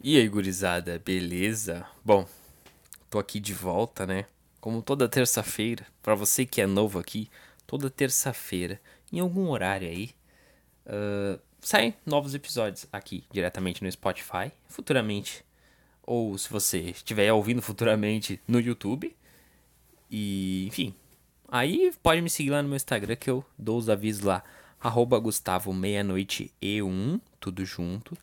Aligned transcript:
E 0.00 0.16
aí, 0.16 0.28
gurizada, 0.28 1.02
beleza? 1.04 1.84
Bom, 2.04 2.24
tô 3.10 3.18
aqui 3.18 3.40
de 3.40 3.52
volta, 3.52 4.06
né? 4.06 4.26
Como 4.60 4.80
toda 4.80 5.08
terça-feira, 5.08 5.84
para 6.00 6.14
você 6.14 6.46
que 6.46 6.60
é 6.60 6.68
novo 6.68 7.00
aqui, 7.00 7.28
toda 7.66 7.90
terça-feira, 7.90 8.80
em 9.12 9.18
algum 9.18 9.50
horário 9.50 9.88
aí, 9.88 10.10
uh, 10.86 11.40
saem 11.60 11.96
novos 12.06 12.32
episódios 12.32 12.86
aqui, 12.92 13.24
diretamente 13.32 13.82
no 13.82 13.90
Spotify, 13.90 14.52
futuramente. 14.68 15.44
Ou 16.04 16.38
se 16.38 16.48
você 16.48 16.78
estiver 16.78 17.32
ouvindo 17.32 17.60
futuramente 17.60 18.40
no 18.46 18.60
YouTube. 18.60 19.16
E, 20.08 20.64
enfim, 20.68 20.94
aí 21.48 21.92
pode 22.00 22.22
me 22.22 22.30
seguir 22.30 22.50
lá 22.50 22.62
no 22.62 22.68
meu 22.68 22.76
Instagram 22.76 23.16
que 23.16 23.28
eu 23.28 23.44
dou 23.58 23.76
os 23.76 23.90
avisos 23.90 24.22
lá. 24.22 24.44
Arroba 24.80 25.18
Gustavo 25.18 25.74
Meia-Noite 25.74 26.52
E1, 26.62 27.20
tudo 27.40 27.64
junto. 27.64 28.16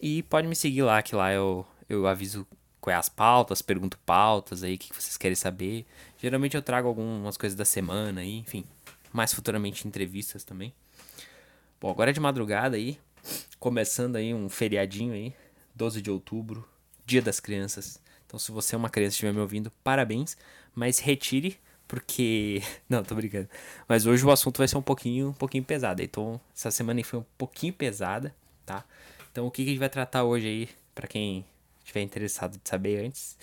E 0.00 0.22
pode 0.24 0.46
me 0.46 0.54
seguir 0.54 0.82
lá, 0.82 1.02
que 1.02 1.14
lá 1.14 1.32
eu, 1.32 1.66
eu 1.88 2.06
aviso 2.06 2.46
quais 2.80 2.96
é 2.96 2.98
as 2.98 3.08
pautas, 3.08 3.62
pergunto 3.62 3.98
pautas 4.04 4.62
aí, 4.62 4.74
o 4.74 4.78
que 4.78 4.94
vocês 4.94 5.16
querem 5.16 5.34
saber. 5.34 5.86
Geralmente 6.18 6.56
eu 6.56 6.62
trago 6.62 6.88
algumas 6.88 7.36
coisas 7.36 7.56
da 7.56 7.64
semana 7.64 8.20
aí, 8.20 8.38
enfim. 8.38 8.64
Mais 9.12 9.32
futuramente 9.32 9.86
entrevistas 9.88 10.44
também. 10.44 10.74
Bom, 11.80 11.90
agora 11.90 12.10
é 12.10 12.12
de 12.12 12.20
madrugada 12.20 12.76
aí, 12.76 12.98
começando 13.58 14.16
aí 14.16 14.34
um 14.34 14.48
feriadinho 14.48 15.14
aí, 15.14 15.32
12 15.74 16.02
de 16.02 16.10
outubro, 16.10 16.68
Dia 17.06 17.22
das 17.22 17.40
Crianças. 17.40 18.00
Então 18.26 18.38
se 18.38 18.50
você 18.52 18.74
é 18.74 18.78
uma 18.78 18.90
criança 18.90 19.14
e 19.14 19.16
estiver 19.16 19.32
me 19.32 19.40
ouvindo, 19.40 19.70
parabéns, 19.82 20.36
mas 20.74 20.98
retire 20.98 21.58
porque 21.86 22.62
não, 22.88 23.02
tô 23.02 23.14
brincando. 23.14 23.48
Mas 23.88 24.06
hoje 24.06 24.24
o 24.24 24.30
assunto 24.30 24.58
vai 24.58 24.68
ser 24.68 24.76
um 24.76 24.82
pouquinho, 24.82 25.28
um 25.28 25.32
pouquinho 25.32 25.64
pesado. 25.64 26.02
Então, 26.02 26.40
essa 26.54 26.70
semana 26.70 27.02
foi 27.04 27.20
um 27.20 27.24
pouquinho 27.38 27.72
pesada, 27.72 28.34
tá? 28.64 28.84
Então, 29.34 29.48
o 29.48 29.50
que, 29.50 29.64
que 29.64 29.70
a 29.70 29.72
gente 29.72 29.80
vai 29.80 29.88
tratar 29.88 30.22
hoje 30.22 30.46
aí, 30.46 30.68
para 30.94 31.08
quem 31.08 31.44
estiver 31.80 32.02
interessado 32.02 32.56
de 32.56 32.68
saber 32.68 33.04
antes? 33.04 33.36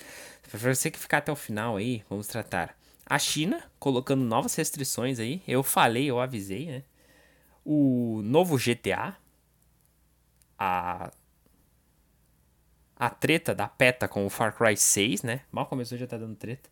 Para 0.49 0.73
você 0.73 0.89
que 0.89 0.97
ficar 0.97 1.17
até 1.17 1.29
o 1.29 1.35
final 1.35 1.75
aí, 1.75 2.01
vamos 2.09 2.27
tratar 2.27 2.77
a 3.05 3.19
China 3.19 3.61
colocando 3.77 4.23
novas 4.23 4.55
restrições 4.55 5.19
aí. 5.19 5.41
Eu 5.45 5.61
falei, 5.61 6.09
eu 6.09 6.21
avisei, 6.21 6.67
né? 6.67 6.83
O 7.65 8.21
novo 8.23 8.57
GTA, 8.57 9.17
a 10.57 11.11
a 12.95 13.09
treta 13.09 13.53
da 13.53 13.67
PETA 13.67 14.07
com 14.07 14.25
o 14.25 14.29
Far 14.29 14.55
Cry 14.55 14.77
6, 14.77 15.23
né? 15.23 15.41
Mal 15.51 15.65
começou 15.65 15.97
já 15.97 16.07
tá 16.07 16.17
dando 16.17 16.37
treta. 16.37 16.69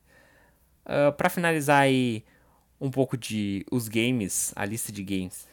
Uh, 0.85 1.09
ah, 1.09 1.11
para 1.11 1.27
finalizar 1.27 1.81
aí 1.81 2.23
um 2.79 2.89
pouco 2.89 3.17
de 3.17 3.65
os 3.69 3.89
games, 3.89 4.53
a 4.55 4.63
lista 4.63 4.93
de 4.93 5.03
games 5.03 5.45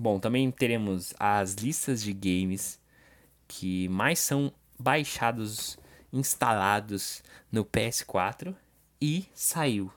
Bom, 0.00 0.20
também 0.20 0.48
teremos 0.52 1.12
as 1.18 1.54
listas 1.54 2.00
de 2.00 2.12
games 2.12 2.78
que 3.48 3.88
mais 3.88 4.20
são 4.20 4.52
baixados, 4.78 5.76
instalados 6.12 7.20
no 7.50 7.64
PS4 7.64 8.54
e 9.00 9.26
saiu 9.34 9.90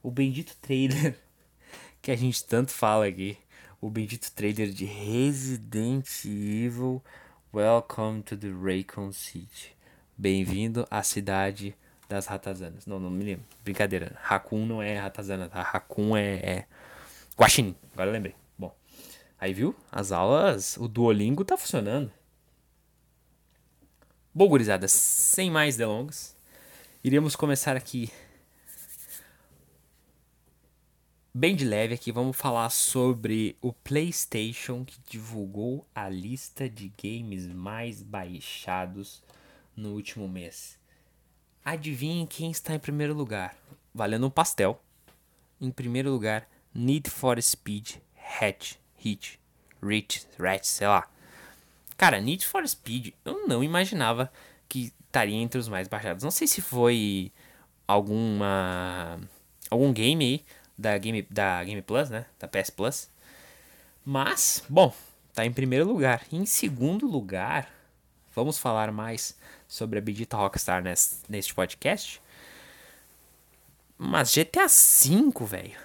o 0.00 0.08
bendito 0.08 0.56
trailer 0.62 1.18
que 2.00 2.12
a 2.12 2.16
gente 2.16 2.44
tanto 2.44 2.70
fala 2.70 3.08
aqui, 3.08 3.36
o 3.80 3.90
bendito 3.90 4.30
trailer 4.30 4.70
de 4.70 4.84
Resident 4.84 6.06
Evil 6.24 7.02
Welcome 7.52 8.22
to 8.22 8.36
the 8.36 8.52
Raycon 8.52 9.10
City. 9.10 9.76
Bem-vindo 10.16 10.86
à 10.88 11.02
cidade 11.02 11.74
das 12.08 12.26
ratazanas. 12.26 12.86
Não, 12.86 13.00
não 13.00 13.10
me 13.10 13.24
lembro. 13.24 13.44
Brincadeira. 13.64 14.16
Raccoon 14.22 14.64
não 14.64 14.80
é 14.80 14.96
ratazana, 14.96 15.48
tá? 15.48 15.60
Raccoon 15.60 16.16
é, 16.16 16.34
é 16.36 16.66
Guaxinim. 17.36 17.74
Agora 17.94 18.12
lembrei. 18.12 18.43
Aí 19.44 19.52
viu? 19.52 19.76
As 19.92 20.10
aulas, 20.10 20.78
o 20.78 20.88
Duolingo 20.88 21.44
tá 21.44 21.54
funcionando. 21.54 22.10
Bom, 24.34 24.48
gurizada, 24.48 24.88
sem 24.88 25.50
mais 25.50 25.76
delongas, 25.76 26.34
iremos 27.04 27.36
começar 27.36 27.76
aqui 27.76 28.10
bem 31.34 31.54
de 31.54 31.66
leve 31.66 31.92
aqui, 31.92 32.10
vamos 32.10 32.38
falar 32.38 32.70
sobre 32.70 33.54
o 33.60 33.70
PlayStation 33.70 34.82
que 34.82 34.98
divulgou 35.06 35.86
a 35.94 36.08
lista 36.08 36.66
de 36.66 36.90
games 36.96 37.46
mais 37.46 38.02
baixados 38.02 39.22
no 39.76 39.92
último 39.92 40.26
mês. 40.26 40.78
Adivinhem 41.62 42.26
quem 42.26 42.50
está 42.50 42.74
em 42.74 42.78
primeiro 42.78 43.12
lugar? 43.12 43.54
Valendo 43.94 44.26
um 44.26 44.30
pastel. 44.30 44.82
Em 45.60 45.70
primeiro 45.70 46.10
lugar, 46.10 46.48
Need 46.74 47.10
for 47.10 47.38
Speed 47.42 47.96
Hatch 48.40 48.82
Hit, 49.04 49.38
Rich, 49.82 50.26
Rat, 50.38 50.64
sei 50.64 50.88
lá. 50.88 51.06
Cara, 51.96 52.20
Need 52.20 52.46
for 52.46 52.66
Speed, 52.66 53.12
eu 53.24 53.46
não 53.46 53.62
imaginava 53.62 54.32
que 54.68 54.92
estaria 55.06 55.36
entre 55.36 55.58
os 55.58 55.68
mais 55.68 55.86
baixados. 55.86 56.24
Não 56.24 56.30
sei 56.30 56.46
se 56.46 56.62
foi 56.62 57.30
alguma 57.86 59.20
algum 59.70 59.92
game 59.92 60.24
aí 60.24 60.44
da 60.76 60.96
Game 60.96 61.22
da 61.30 61.62
Game 61.62 61.82
Plus, 61.82 62.08
né? 62.08 62.24
Da 62.38 62.48
PS 62.48 62.70
Plus. 62.70 63.10
Mas, 64.04 64.64
bom, 64.68 64.92
tá 65.34 65.44
em 65.44 65.52
primeiro 65.52 65.86
lugar. 65.86 66.22
Em 66.32 66.46
segundo 66.46 67.06
lugar, 67.06 67.70
vamos 68.34 68.58
falar 68.58 68.90
mais 68.90 69.38
sobre 69.68 69.98
a 69.98 70.02
bendita 70.02 70.36
Rockstar 70.36 70.82
nesse, 70.82 71.22
neste 71.28 71.54
podcast. 71.54 72.20
Mas 73.96 74.34
GTA 74.34 74.66
V, 74.66 75.46
velho 75.46 75.83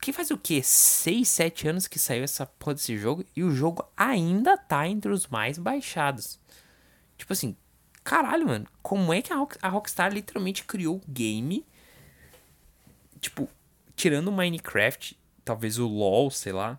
que 0.00 0.12
faz 0.12 0.30
o 0.30 0.36
quê? 0.38 0.62
6, 0.62 1.28
7 1.28 1.68
anos 1.68 1.86
que 1.86 1.98
saiu 1.98 2.22
essa 2.22 2.44
porra 2.44 2.74
desse 2.74 2.96
jogo 2.96 3.24
e 3.34 3.42
o 3.42 3.50
jogo 3.50 3.84
ainda 3.96 4.56
tá 4.56 4.86
entre 4.86 5.10
os 5.10 5.26
mais 5.26 5.58
baixados. 5.58 6.38
Tipo 7.16 7.32
assim, 7.32 7.56
caralho, 8.04 8.46
mano, 8.46 8.66
como 8.82 9.12
é 9.12 9.22
que 9.22 9.32
a, 9.32 9.36
Rock, 9.36 9.56
a 9.60 9.68
Rockstar 9.68 10.12
literalmente 10.12 10.64
criou 10.64 10.96
o 10.96 11.02
game? 11.10 11.66
Tipo, 13.20 13.48
tirando 13.96 14.28
o 14.28 14.32
Minecraft, 14.32 15.18
talvez 15.44 15.78
o 15.78 15.86
LoL, 15.86 16.30
sei 16.30 16.52
lá, 16.52 16.78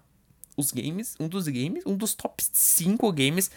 os 0.56 0.72
games, 0.72 1.16
um 1.20 1.28
dos 1.28 1.48
games, 1.48 1.84
um 1.86 1.96
dos 1.96 2.14
top 2.14 2.44
5 2.52 3.12
games 3.12 3.52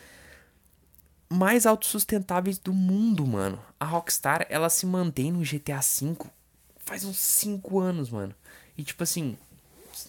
mais 1.28 1.66
autossustentáveis 1.66 2.59
do 2.59 2.72
mundo, 2.72 3.27
mano. 3.27 3.62
A 3.78 3.84
Rockstar, 3.84 4.47
ela 4.49 4.71
se 4.71 4.87
mantém 4.87 5.33
no 5.33 5.41
GTA 5.41 5.81
V 5.81 6.16
faz 6.84 7.04
uns 7.04 7.16
5 7.16 7.81
anos, 7.81 8.10
mano. 8.10 8.34
E 8.77 8.83
tipo 8.83 9.03
assim, 9.03 9.37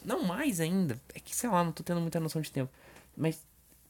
não 0.03 0.23
mais 0.23 0.59
ainda. 0.59 0.99
É 1.13 1.19
que 1.19 1.35
sei 1.35 1.49
lá, 1.49 1.63
não 1.63 1.71
tô 1.71 1.83
tendo 1.83 2.01
muita 2.01 2.19
noção 2.19 2.41
de 2.41 2.51
tempo. 2.51 2.71
Mas 3.15 3.41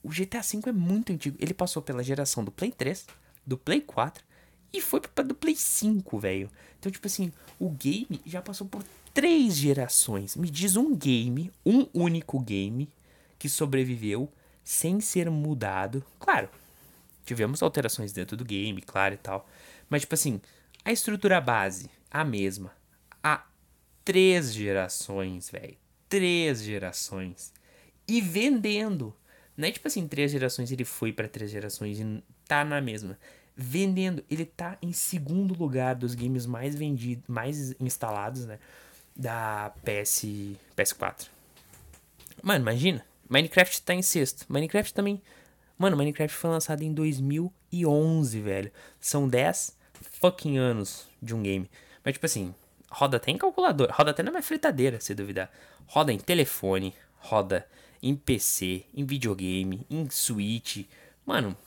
o 0.03 0.09
GTA 0.09 0.41
V 0.41 0.69
é 0.69 0.71
muito 0.71 1.11
antigo. 1.11 1.37
Ele 1.39 1.53
passou 1.53 1.81
pela 1.81 2.03
geração 2.03 2.43
do 2.43 2.51
Play 2.51 2.71
3, 2.71 3.05
do 3.45 3.57
Play 3.57 3.81
4 3.81 4.23
e 4.71 4.81
foi 4.81 4.99
pra 5.01 5.23
do 5.23 5.33
Play 5.33 5.55
5, 5.55 6.19
velho. 6.19 6.49
Então, 6.79 6.91
tipo 6.91 7.07
assim, 7.07 7.31
o 7.57 7.69
game 7.69 8.21
já 8.25 8.41
passou 8.41 8.67
por 8.67 8.83
três 9.13 9.55
gerações. 9.55 10.35
Me 10.35 10.49
diz 10.49 10.75
um 10.75 10.95
game, 10.95 11.51
um 11.65 11.87
único 11.93 12.39
game 12.39 12.89
que 13.39 13.47
sobreviveu 13.47 14.31
sem 14.63 14.99
ser 14.99 15.29
mudado. 15.29 16.03
Claro, 16.19 16.49
tivemos 17.25 17.63
alterações 17.63 18.11
dentro 18.11 18.35
do 18.35 18.43
game, 18.43 18.81
claro 18.81 19.13
e 19.13 19.17
tal. 19.17 19.47
Mas, 19.89 20.01
tipo 20.01 20.15
assim, 20.15 20.41
a 20.83 20.91
estrutura 20.91 21.39
base, 21.39 21.89
a 22.11 22.25
mesma. 22.25 22.71
A 23.23 23.43
três 24.05 24.53
gerações, 24.53 25.49
velho. 25.49 25.75
Três 26.07 26.61
gerações. 26.61 27.51
E 28.07 28.21
vendendo. 28.21 29.13
Não 29.57 29.67
é 29.67 29.71
tipo 29.71 29.87
assim, 29.87 30.07
três 30.07 30.31
gerações 30.31 30.71
ele 30.71 30.85
foi 30.85 31.11
para 31.11 31.27
três 31.27 31.49
gerações 31.49 31.99
e 31.99 32.23
tá 32.47 32.63
na 32.63 32.79
mesma. 32.79 33.17
Vendendo, 33.57 34.23
ele 34.29 34.45
tá 34.45 34.77
em 34.81 34.91
segundo 34.91 35.57
lugar 35.57 35.95
dos 35.95 36.13
games 36.13 36.45
mais 36.45 36.75
vendidos, 36.75 37.23
mais 37.27 37.73
instalados, 37.79 38.45
né? 38.45 38.59
Da 39.15 39.73
PS, 39.83 40.25
PS4. 40.77 41.27
Mano, 42.43 42.61
imagina. 42.61 43.03
Minecraft 43.27 43.81
tá 43.81 43.93
em 43.93 44.01
sexto. 44.01 44.45
Minecraft 44.49 44.93
também. 44.93 45.21
Mano, 45.77 45.97
Minecraft 45.97 46.37
foi 46.37 46.49
lançado 46.49 46.83
em 46.83 46.93
2011, 46.93 48.39
velho. 48.41 48.71
São 48.99 49.27
10 49.27 49.75
fucking 50.19 50.57
anos 50.57 51.07
de 51.21 51.33
um 51.33 51.41
game. 51.41 51.69
Mas, 52.03 52.13
tipo 52.13 52.25
assim, 52.25 52.53
roda 52.95 53.17
até 53.17 53.29
em 53.29 53.37
calculador, 53.37 53.89
roda 53.91 54.11
até 54.11 54.23
na 54.23 54.31
minha 54.31 54.41
fritadeira, 54.41 55.01
se 55.01 55.13
duvidar. 55.13 55.51
Roda 55.85 56.13
em 56.13 56.17
telefone, 56.17 56.95
roda 57.17 57.67
em 58.01 58.15
PC, 58.15 58.85
em 58.93 59.05
videogame, 59.05 59.85
em 59.89 60.09
Switch. 60.09 60.85
Mano, 61.25 61.57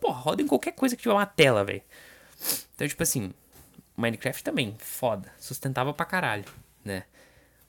pô, 0.00 0.12
roda 0.12 0.42
em 0.42 0.46
qualquer 0.46 0.72
coisa 0.72 0.94
que 0.94 1.02
tiver 1.02 1.14
uma 1.14 1.26
tela, 1.26 1.64
velho. 1.64 1.82
Então, 2.74 2.86
tipo 2.86 3.02
assim, 3.02 3.34
Minecraft 3.96 4.44
também, 4.44 4.76
foda. 4.78 5.32
Sustentava 5.38 5.92
pra 5.92 6.06
caralho, 6.06 6.44
né? 6.84 7.02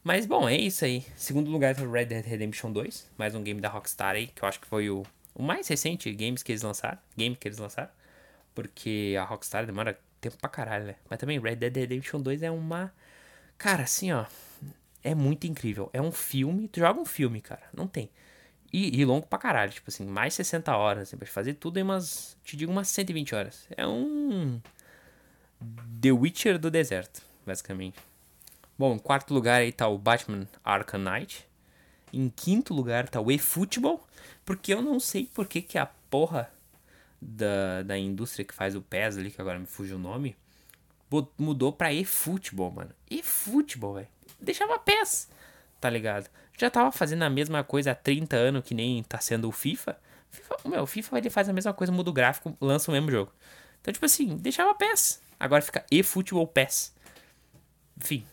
Mas, 0.04 0.28
bom, 0.28 0.48
é 0.48 0.56
isso 0.56 0.86
aí. 0.86 1.04
Segundo 1.16 1.50
lugar 1.50 1.76
foi 1.76 1.90
Red 1.90 2.06
Dead 2.06 2.26
Redemption 2.26 2.72
2. 2.72 3.10
Mais 3.18 3.34
um 3.34 3.42
game 3.42 3.60
da 3.60 3.68
Rockstar 3.68 4.14
aí, 4.14 4.28
que 4.28 4.44
eu 4.44 4.48
acho 4.48 4.60
que 4.60 4.68
foi 4.68 4.92
o, 4.92 5.04
o 5.34 5.42
mais 5.42 5.68
recente 5.68 6.14
games 6.14 6.44
que 6.44 6.52
eles 6.52 6.62
lançaram. 6.62 7.00
Game 7.18 7.36
que 7.36 7.48
eles 7.48 7.58
lançaram. 7.58 7.90
Porque 8.54 9.16
a 9.20 9.24
Rockstar 9.24 9.66
demora 9.66 10.00
tempo 10.22 10.38
pra 10.38 10.50
caralho, 10.50 10.86
né? 10.86 10.96
Mas 11.10 11.18
também 11.18 11.40
Red 11.40 11.56
Dead 11.56 11.76
Redemption 11.76 12.22
2 12.22 12.44
é 12.44 12.52
uma 12.52 12.94
Cara, 13.58 13.84
assim, 13.84 14.12
ó. 14.12 14.26
É 15.04 15.16
muito 15.16 15.48
incrível. 15.48 15.90
É 15.94 16.02
um 16.02 16.12
filme. 16.12 16.68
Tu 16.68 16.80
joga 16.80 17.00
um 17.00 17.06
filme, 17.06 17.42
cara. 17.42 17.64
Não 17.74 17.88
tem. 17.88 18.10
E, 18.72 19.00
e, 19.00 19.06
longo 19.06 19.26
pra 19.26 19.40
caralho, 19.40 19.72
tipo 19.72 19.90
assim, 19.90 20.06
mais 20.06 20.34
60 20.34 20.76
horas. 20.76 21.04
Assim, 21.04 21.18
pra 21.18 21.28
fazer 21.28 21.54
tudo 21.56 21.78
em 21.80 21.84
umas. 21.84 22.38
Te 22.44 22.58
digo 22.58 22.72
umas 22.72 22.88
120 22.90 23.36
horas. 23.36 23.68
É 23.76 23.88
um. 23.88 24.62
The 26.02 26.12
Witcher 26.12 26.60
do 26.60 26.70
deserto, 26.70 27.22
basicamente. 27.46 27.98
Bom, 28.78 28.94
em 28.96 29.00
quarto 29.00 29.34
lugar 29.34 29.62
aí 29.62 29.72
tá 29.72 29.88
o 29.88 29.98
Batman 29.98 30.48
Arkham 30.64 31.00
Knight. 31.00 31.48
Em 32.14 32.30
quinto 32.30 32.74
lugar 32.74 33.10
tá 33.10 33.20
o 33.20 33.32
eFootball. 33.32 34.06
Porque 34.46 34.74
eu 34.74 34.82
não 34.82 35.00
sei 35.00 35.26
por 35.34 35.48
que, 35.48 35.62
que 35.62 35.78
a 35.78 35.86
porra 35.86 36.52
da, 37.22 37.84
da 37.84 37.98
indústria 37.98 38.46
que 38.46 38.54
faz 38.54 38.76
o 38.76 38.82
PES 38.82 39.18
ali, 39.18 39.32
que 39.32 39.42
agora 39.42 39.60
me 39.60 39.66
fugiu 39.66 39.98
o 39.98 40.00
nome, 40.00 40.36
mudou 41.38 41.72
pra 41.72 41.94
eFootball, 41.94 42.72
mano. 42.72 42.92
eFootball, 43.10 43.96
velho. 43.96 44.08
Deixava 44.40 44.78
PES, 44.80 45.30
tá 45.80 45.90
ligado? 45.90 46.30
Já 46.58 46.70
tava 46.70 46.92
fazendo 46.92 47.24
a 47.24 47.30
mesma 47.30 47.64
coisa 47.64 47.92
há 47.92 47.96
30 47.96 48.36
anos, 48.36 48.64
que 48.64 48.74
nem 48.74 49.04
tá 49.04 49.20
sendo 49.20 49.48
o 49.48 49.52
FIFA. 49.52 49.98
FIFA 50.30 50.56
meu, 50.66 50.84
o 50.84 50.88
FIFA 50.88 51.18
ele 51.18 51.30
faz 51.30 51.48
a 51.48 51.54
mesma 51.54 51.74
coisa, 51.74 51.94
muda 51.94 52.10
o 52.10 52.14
gráfico, 52.14 52.56
lança 52.60 52.92
o 52.92 52.94
mesmo 52.94 53.10
jogo. 53.10 53.32
Então, 53.82 53.94
tipo 53.94 54.06
assim, 54.06 54.36
deixava 54.38 54.74
PES. 54.74 55.22
Agora 55.40 55.62
fica 55.62 55.86
eFootball 55.92 56.48
PES. 56.48 56.94
Enfim. 57.98 58.26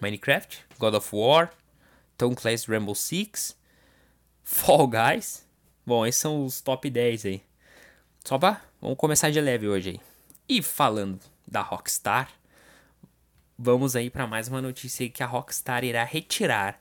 Minecraft, 0.00 0.64
God 0.78 0.94
of 0.94 1.14
War, 1.14 1.52
Tom 2.16 2.34
Clancy's 2.34 2.66
Rainbow 2.66 2.94
Six, 2.94 3.56
Fall 4.42 4.88
Guys. 4.88 5.46
Bom, 5.84 6.06
esses 6.06 6.20
são 6.20 6.44
os 6.44 6.60
top 6.60 6.88
10 6.88 7.26
aí. 7.26 7.42
Só 8.24 8.38
pra... 8.38 8.62
Vamos 8.80 8.96
começar 8.96 9.30
de 9.30 9.40
leve 9.40 9.68
hoje 9.68 9.90
aí. 9.90 10.00
E 10.48 10.62
falando 10.62 11.20
da 11.46 11.60
Rockstar, 11.60 12.28
vamos 13.58 13.94
aí 13.94 14.10
para 14.10 14.26
mais 14.26 14.48
uma 14.48 14.62
notícia 14.62 15.08
que 15.08 15.22
a 15.22 15.26
Rockstar 15.26 15.84
irá 15.84 16.04
retirar 16.04 16.78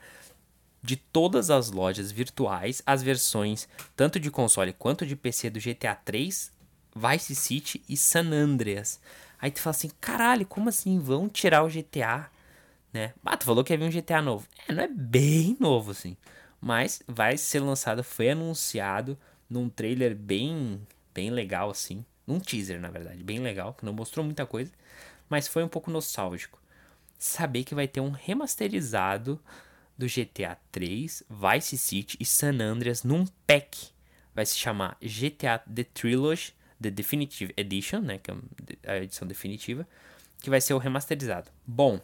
de 0.81 0.95
todas 0.95 1.49
as 1.49 1.69
lojas 1.69 2.11
virtuais 2.11 2.81
as 2.85 3.03
versões 3.03 3.67
tanto 3.95 4.19
de 4.19 4.31
console 4.31 4.73
quanto 4.73 5.05
de 5.05 5.15
PC 5.15 5.49
do 5.49 5.59
GTA 5.59 5.95
3, 5.95 6.51
Vice 6.95 7.35
City 7.35 7.83
e 7.87 7.95
San 7.95 8.31
Andreas. 8.31 8.99
Aí 9.39 9.51
tu 9.51 9.59
fala 9.59 9.75
assim, 9.75 9.91
caralho, 9.99 10.45
como 10.45 10.69
assim 10.69 10.99
vão 10.99 11.29
tirar 11.29 11.63
o 11.63 11.69
GTA, 11.69 12.29
né? 12.93 13.13
Ah, 13.25 13.37
tu 13.37 13.45
falou 13.45 13.63
que 13.63 13.73
havia 13.73 13.87
um 13.87 13.91
GTA 13.91 14.21
novo. 14.21 14.47
É, 14.67 14.73
não 14.73 14.83
é 14.83 14.87
bem 14.87 15.55
novo 15.59 15.91
assim, 15.91 16.17
mas 16.59 17.01
vai 17.07 17.37
ser 17.37 17.59
lançado, 17.59 18.03
foi 18.03 18.29
anunciado 18.29 19.17
num 19.49 19.69
trailer 19.69 20.15
bem 20.15 20.81
bem 21.13 21.29
legal 21.29 21.69
assim, 21.69 22.05
num 22.31 22.39
teaser 22.39 22.80
na 22.80 22.89
verdade, 22.89 23.24
bem 23.24 23.39
legal, 23.39 23.74
que 23.74 23.86
não 23.86 23.94
mostrou 23.94 24.24
muita 24.24 24.45
coisa, 24.45 24.72
mas 25.30 25.48
foi 25.48 25.63
um 25.63 25.68
pouco 25.68 25.92
nostálgico 25.92 26.62
saber 27.18 27.63
que 27.63 27.75
vai 27.75 27.88
ter 27.88 28.01
um 28.01 28.10
remasterizado 28.10 29.39
do 29.98 30.07
GTA 30.07 30.57
3, 30.72 31.24
Vice 31.30 31.78
City 31.78 32.18
e 32.19 32.25
San 32.25 32.60
Andreas 32.60 33.04
num 33.04 33.25
pack. 33.45 33.89
Vai 34.33 34.45
se 34.45 34.57
chamar 34.57 34.98
GTA 35.00 35.60
The 35.60 35.83
Trilogy, 35.83 36.54
The 36.81 36.89
Definitive 36.89 37.54
Edition, 37.56 38.00
né, 38.00 38.18
que 38.18 38.31
é 38.31 38.36
a 38.92 38.98
edição 38.98 39.28
definitiva, 39.28 39.88
que 40.42 40.50
vai 40.50 40.60
ser 40.60 40.74
o 40.74 40.80
remasterizado. 40.80 41.51
Bom, 41.68 41.98
o 41.98 42.01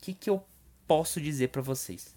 que, 0.00 0.14
que 0.14 0.30
eu 0.30 0.44
posso 0.86 1.20
dizer 1.20 1.48
para 1.48 1.62
vocês? 1.62 2.14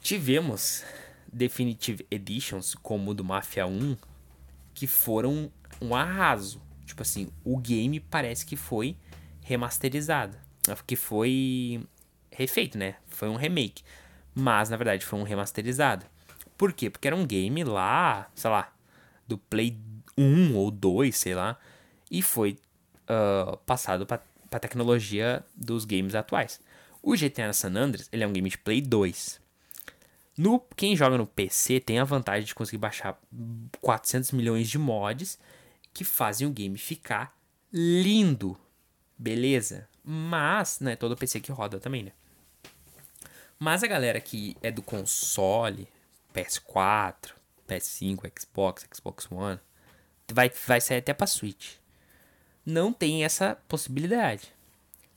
Tivemos 0.00 0.84
Definitive 1.32 2.06
Editions, 2.08 2.76
como 2.76 3.10
o 3.10 3.14
do 3.14 3.24
Mafia 3.24 3.66
1, 3.66 3.96
que 4.72 4.86
foram 4.86 5.50
um 5.80 5.94
arraso. 5.94 6.62
Tipo 6.84 7.02
assim, 7.02 7.28
o 7.44 7.56
game 7.58 8.00
parece 8.00 8.46
que 8.46 8.56
foi 8.56 8.96
remasterizado 9.42 10.36
que 10.86 10.96
foi 10.96 11.80
refeito, 12.30 12.76
né? 12.76 12.96
Foi 13.08 13.28
um 13.28 13.36
remake. 13.36 13.82
Mas, 14.34 14.68
na 14.68 14.76
verdade, 14.76 15.04
foi 15.04 15.18
um 15.18 15.22
remasterizado. 15.22 16.04
Por 16.56 16.72
quê? 16.72 16.90
Porque 16.90 17.06
era 17.06 17.16
um 17.16 17.26
game 17.26 17.62
lá, 17.64 18.30
sei 18.34 18.50
lá, 18.50 18.72
do 19.26 19.38
Play 19.38 19.78
1 20.16 20.56
ou 20.56 20.70
2, 20.70 21.16
sei 21.16 21.34
lá, 21.34 21.58
e 22.10 22.22
foi 22.22 22.58
uh, 23.04 23.56
passado 23.58 24.06
para 24.06 24.22
a 24.50 24.58
tecnologia 24.58 25.44
dos 25.54 25.84
games 25.84 26.14
atuais. 26.14 26.60
O 27.02 27.14
GTA 27.14 27.52
San 27.52 27.74
Andreas, 27.76 28.08
ele 28.10 28.24
é 28.24 28.26
um 28.26 28.32
game 28.32 28.48
de 28.48 28.58
Play 28.58 28.80
2. 28.80 29.40
No, 30.38 30.60
quem 30.76 30.96
joga 30.96 31.16
no 31.16 31.26
PC 31.26 31.80
tem 31.80 31.98
a 31.98 32.04
vantagem 32.04 32.44
de 32.44 32.54
conseguir 32.54 32.78
baixar 32.78 33.18
400 33.80 34.32
milhões 34.32 34.68
de 34.68 34.78
mods 34.78 35.38
que 35.96 36.04
fazem 36.04 36.46
o 36.46 36.50
game 36.50 36.76
ficar 36.76 37.34
lindo. 37.72 38.54
Beleza? 39.16 39.88
Mas, 40.04 40.78
né, 40.78 40.94
todo 40.94 41.16
PC 41.16 41.40
que 41.40 41.50
roda 41.50 41.80
também, 41.80 42.02
né? 42.02 42.12
Mas 43.58 43.82
a 43.82 43.86
galera 43.86 44.20
que 44.20 44.54
é 44.62 44.70
do 44.70 44.82
console, 44.82 45.88
PS4, 46.34 47.30
PS5, 47.66 48.30
Xbox, 48.38 48.86
Xbox 48.94 49.32
One, 49.32 49.58
vai, 50.30 50.50
vai 50.66 50.82
sair 50.82 50.98
até 50.98 51.14
pra 51.14 51.26
Switch. 51.26 51.76
Não 52.64 52.92
tem 52.92 53.24
essa 53.24 53.56
possibilidade. 53.66 54.52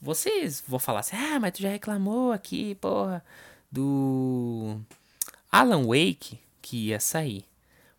Vocês 0.02 0.64
vão 0.66 0.80
falar 0.80 1.02
assim, 1.02 1.18
ah, 1.18 1.42
mas 1.42 1.52
tu 1.52 1.62
já 1.62 1.70
reclamou 1.70 2.32
aqui, 2.32 2.76
porra, 2.76 3.22
do 3.70 4.80
Alan 5.52 5.86
Wake 5.86 6.40
que 6.62 6.88
ia 6.88 7.02
sair. 7.02 7.44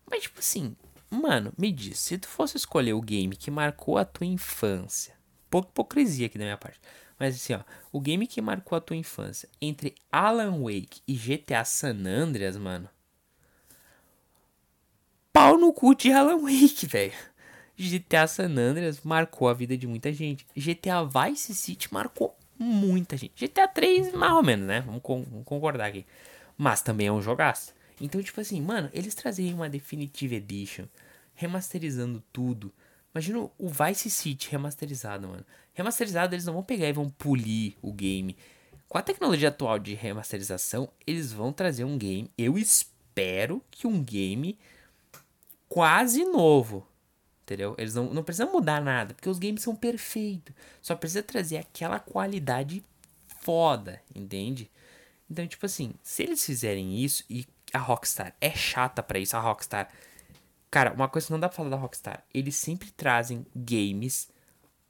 Mas, 0.09 0.23
tipo 0.23 0.39
assim, 0.39 0.75
mano, 1.11 1.53
me 1.57 1.71
diz, 1.71 1.99
se 1.99 2.17
tu 2.17 2.27
fosse 2.27 2.57
escolher 2.57 2.93
o 2.93 3.01
game 3.01 3.35
que 3.35 3.51
marcou 3.51 3.97
a 3.97 4.05
tua 4.05 4.25
infância, 4.25 5.13
pouca 5.49 5.69
hipocrisia 5.69 6.27
aqui 6.27 6.37
da 6.37 6.45
minha 6.45 6.57
parte. 6.57 6.79
Mas 7.19 7.35
assim, 7.35 7.53
ó, 7.53 7.59
o 7.91 7.99
game 7.99 8.25
que 8.25 8.41
marcou 8.41 8.75
a 8.75 8.81
tua 8.81 8.95
infância 8.95 9.47
entre 9.61 9.93
Alan 10.11 10.63
Wake 10.63 11.01
e 11.07 11.13
GTA 11.13 11.63
San 11.63 12.07
Andreas, 12.07 12.57
mano. 12.57 12.89
Pau 15.31 15.57
no 15.57 15.71
cu 15.71 15.93
de 15.93 16.11
Alan 16.11 16.39
Wake, 16.41 16.87
velho. 16.87 17.13
GTA 17.77 18.27
San 18.27 18.57
Andreas 18.57 19.01
marcou 19.01 19.47
a 19.47 19.53
vida 19.53 19.77
de 19.77 19.87
muita 19.87 20.11
gente. 20.11 20.47
GTA 20.55 21.03
Vice 21.03 21.53
City 21.53 21.93
marcou 21.93 22.35
muita 22.57 23.17
gente. 23.17 23.33
GTA 23.45 23.67
3, 23.67 24.13
mais 24.13 24.33
ou 24.33 24.43
menos, 24.43 24.67
né? 24.67 24.81
Vamos, 24.81 25.01
concordar 25.45 25.85
aqui. 25.85 26.05
Mas 26.57 26.81
também 26.81 27.07
é 27.07 27.11
um 27.11 27.21
jogaço. 27.21 27.73
Então, 28.01 28.21
tipo 28.21 28.41
assim, 28.41 28.61
mano, 28.61 28.89
eles 28.93 29.15
trazerem 29.15 29.53
uma 29.53 29.69
Definitive 29.69 30.35
Edition, 30.35 30.85
remasterizando 31.35 32.23
tudo, 32.33 32.73
Imagina 33.13 33.39
o 33.57 33.67
Vice 33.67 34.09
City 34.09 34.49
remasterizado, 34.49 35.27
mano. 35.27 35.45
Remasterizado, 35.73 36.33
eles 36.33 36.45
não 36.45 36.53
vão 36.53 36.63
pegar 36.63 36.87
e 36.87 36.93
vão 36.93 37.09
polir 37.09 37.75
o 37.81 37.91
game. 37.91 38.37
Com 38.87 38.97
a 38.97 39.01
tecnologia 39.01 39.49
atual 39.49 39.77
de 39.77 39.93
remasterização, 39.93 40.89
eles 41.05 41.31
vão 41.31 41.51
trazer 41.51 41.83
um 41.83 41.97
game. 41.97 42.31
Eu 42.37 42.57
espero 42.57 43.61
que 43.69 43.85
um 43.85 44.01
game 44.01 44.57
quase 45.67 46.23
novo. 46.23 46.87
Entendeu? 47.43 47.75
Eles 47.77 47.93
não, 47.93 48.13
não 48.13 48.23
precisam 48.23 48.51
mudar 48.51 48.81
nada, 48.81 49.13
porque 49.13 49.29
os 49.29 49.39
games 49.39 49.61
são 49.61 49.75
perfeitos. 49.75 50.55
Só 50.81 50.95
precisa 50.95 51.21
trazer 51.21 51.57
aquela 51.57 51.99
qualidade 51.99 52.81
foda, 53.41 54.01
entende? 54.15 54.71
Então, 55.29 55.45
tipo 55.45 55.65
assim, 55.65 55.93
se 56.01 56.23
eles 56.23 56.45
fizerem 56.45 56.97
isso 56.97 57.25
e 57.29 57.45
a 57.73 57.79
Rockstar 57.79 58.35
é 58.39 58.51
chata 58.51 59.01
para 59.03 59.19
isso, 59.19 59.35
a 59.35 59.39
Rockstar 59.39 59.89
Cara, 60.71 60.93
uma 60.93 61.09
coisa 61.09 61.27
que 61.27 61.33
não 61.33 61.39
dá 61.39 61.49
pra 61.49 61.57
falar 61.57 61.69
da 61.69 61.75
Rockstar, 61.75 62.23
eles 62.33 62.55
sempre 62.55 62.89
trazem 62.91 63.45
games 63.53 64.29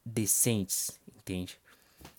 decentes, 0.05 0.99
entende? 1.17 1.57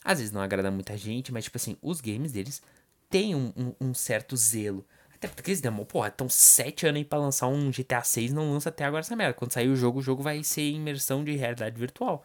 Às 0.05 0.19
vezes 0.19 0.33
não 0.33 0.41
agrada 0.41 0.69
muita 0.69 0.97
gente, 0.97 1.33
mas 1.33 1.45
tipo 1.45 1.57
assim, 1.57 1.77
os 1.81 2.01
games 2.01 2.33
deles 2.33 2.61
têm 3.09 3.37
um, 3.37 3.53
um, 3.57 3.75
um 3.81 3.95
certo 3.95 4.37
zelo. 4.37 4.85
Até 5.15 5.29
porque 5.29 5.53
eles 5.53 5.61
demoram, 5.61 5.85
porra, 5.85 6.09
estão 6.09 6.29
sete 6.29 6.87
anos 6.87 6.99
aí 6.99 7.05
pra 7.05 7.21
lançar 7.21 7.47
um 7.47 7.71
GTA 7.71 8.03
6 8.03 8.33
não 8.33 8.53
lança 8.53 8.69
até 8.69 8.85
agora 8.85 9.03
essa 9.03 9.15
merda. 9.15 9.35
Quando 9.35 9.53
sair 9.53 9.69
o 9.69 9.77
jogo, 9.77 10.01
o 10.01 10.03
jogo 10.03 10.25
vai 10.25 10.43
ser 10.43 10.69
imersão 10.69 11.23
de 11.23 11.37
realidade 11.37 11.79
virtual. 11.79 12.25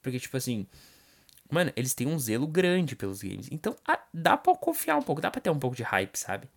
Porque, 0.00 0.18
tipo 0.18 0.38
assim, 0.38 0.66
mano, 1.50 1.70
eles 1.76 1.92
têm 1.92 2.06
um 2.06 2.18
zelo 2.18 2.46
grande 2.46 2.96
pelos 2.96 3.20
games. 3.20 3.48
Então, 3.52 3.76
dá 4.14 4.38
pra 4.38 4.56
confiar 4.56 4.96
um 4.96 5.02
pouco, 5.02 5.20
dá 5.20 5.30
pra 5.30 5.42
ter 5.42 5.50
um 5.50 5.58
pouco 5.58 5.76
de 5.76 5.82
hype, 5.82 6.16
sabe? 6.16 6.48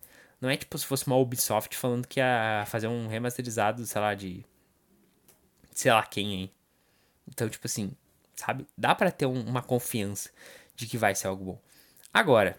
Não 0.42 0.50
é 0.50 0.56
tipo 0.56 0.76
se 0.76 0.84
fosse 0.84 1.06
uma 1.06 1.16
Ubisoft 1.16 1.76
falando 1.76 2.08
que 2.08 2.18
ia 2.18 2.64
fazer 2.66 2.88
um 2.88 3.06
remasterizado, 3.06 3.86
sei 3.86 4.00
lá, 4.00 4.12
de. 4.12 4.44
sei 5.72 5.92
lá 5.92 6.04
quem, 6.04 6.32
hein? 6.34 6.50
Então, 7.28 7.48
tipo 7.48 7.64
assim, 7.64 7.92
sabe? 8.34 8.66
Dá 8.76 8.92
para 8.92 9.12
ter 9.12 9.24
um, 9.24 9.40
uma 9.40 9.62
confiança 9.62 10.30
de 10.74 10.88
que 10.88 10.98
vai 10.98 11.14
ser 11.14 11.28
algo 11.28 11.44
bom. 11.44 11.62
Agora, 12.12 12.58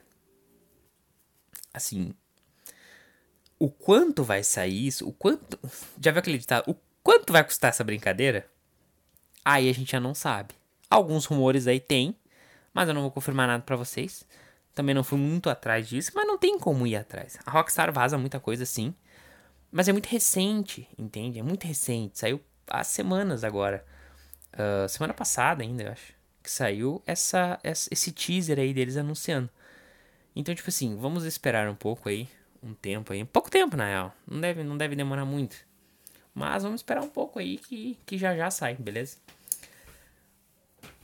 assim, 1.73 2.15
o 3.59 3.69
quanto 3.69 4.23
vai 4.23 4.43
sair 4.45 4.87
isso, 4.87 5.05
o 5.05 5.11
quanto. 5.11 5.59
Já 6.01 6.11
viu 6.11 6.19
aquele 6.19 6.37
ditado? 6.37 6.71
O 6.71 6.75
quanto 7.03 7.33
vai 7.33 7.43
custar 7.43 7.67
essa 7.67 7.83
brincadeira? 7.83 8.49
Aí 9.43 9.69
a 9.69 9.73
gente 9.73 9.91
já 9.91 9.99
não 9.99 10.15
sabe. 10.15 10.55
Alguns 10.89 11.25
rumores 11.25 11.67
aí 11.67 11.81
tem, 11.81 12.15
mas 12.73 12.87
eu 12.87 12.93
não 12.93 13.01
vou 13.01 13.11
confirmar 13.11 13.45
nada 13.45 13.61
para 13.61 13.75
vocês. 13.75 14.25
Também 14.73 14.95
não 14.95 15.03
fui 15.03 15.19
muito 15.19 15.49
atrás 15.49 15.87
disso, 15.87 16.11
mas 16.15 16.25
não 16.25 16.37
tem 16.37 16.57
como 16.57 16.87
ir 16.87 16.95
atrás. 16.95 17.37
A 17.45 17.51
Rockstar 17.51 17.91
vaza 17.91 18.17
muita 18.17 18.39
coisa 18.39 18.65
sim, 18.65 18.93
mas 19.71 19.87
é 19.87 19.91
muito 19.91 20.07
recente, 20.07 20.87
entende? 20.97 21.39
É 21.39 21.43
muito 21.43 21.65
recente. 21.65 22.19
Saiu 22.19 22.41
há 22.67 22.83
semanas 22.83 23.43
agora. 23.43 23.85
Uh, 24.53 24.87
semana 24.87 25.13
passada 25.13 25.63
ainda, 25.63 25.83
eu 25.83 25.91
acho. 25.91 26.13
Que 26.41 26.51
saiu 26.51 27.01
essa, 27.07 27.59
esse 27.63 28.11
teaser 28.11 28.59
aí 28.59 28.73
deles 28.73 28.97
anunciando. 28.97 29.49
Então, 30.35 30.53
tipo 30.53 30.69
assim, 30.69 30.95
vamos 30.97 31.23
esperar 31.25 31.69
um 31.69 31.75
pouco 31.75 32.09
aí. 32.09 32.27
um 32.61 32.73
tempo 32.73 33.13
aí. 33.13 33.23
Pouco 33.25 33.49
tempo, 33.49 33.77
na 33.77 33.85
real. 33.85 34.15
Não 34.27 34.41
deve, 34.41 34.63
não 34.63 34.77
deve 34.77 34.95
demorar 34.95 35.25
muito. 35.25 35.55
Mas 36.33 36.63
vamos 36.63 36.81
esperar 36.81 37.03
um 37.03 37.09
pouco 37.09 37.39
aí 37.39 37.57
que, 37.57 37.97
que 38.05 38.17
já 38.17 38.35
já 38.35 38.49
sai, 38.49 38.75
beleza? 38.75 39.17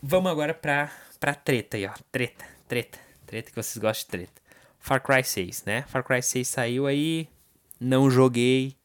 Vamos 0.01 0.31
agora 0.31 0.53
pra, 0.53 0.91
pra 1.19 1.33
treta 1.35 1.77
aí, 1.77 1.85
ó. 1.85 1.93
Treta, 2.11 2.45
treta, 2.67 2.99
treta 3.29 3.51
que 3.51 3.55
vocês 3.55 3.77
gostam 3.77 4.05
de 4.05 4.07
treta. 4.07 4.41
Far 4.79 5.03
Cry 5.03 5.23
6, 5.23 5.63
né? 5.65 5.83
Far 5.83 6.03
Cry 6.03 6.23
6 6.23 6.47
saiu 6.47 6.87
aí. 6.87 7.29
Não 7.79 8.09
joguei. 8.09 8.75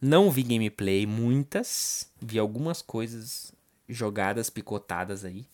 Não 0.00 0.30
vi 0.30 0.44
gameplay, 0.44 1.04
muitas. 1.04 2.08
Vi 2.20 2.38
algumas 2.38 2.80
coisas 2.80 3.52
jogadas, 3.88 4.48
picotadas 4.48 5.24
aí. 5.24 5.44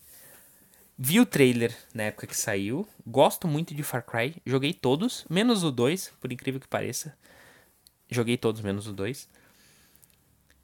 Vi 0.98 1.18
o 1.20 1.24
trailer 1.24 1.74
na 1.94 2.04
época 2.04 2.26
que 2.26 2.36
saiu. 2.36 2.86
Gosto 3.06 3.48
muito 3.48 3.74
de 3.74 3.82
Far 3.82 4.04
Cry. 4.04 4.36
Joguei 4.44 4.74
todos, 4.74 5.24
menos 5.30 5.64
o 5.64 5.70
2, 5.70 6.12
por 6.20 6.30
incrível 6.30 6.60
que 6.60 6.68
pareça. 6.68 7.16
Joguei 8.10 8.36
todos, 8.36 8.60
menos 8.60 8.86
o 8.86 8.92
2. 8.92 9.26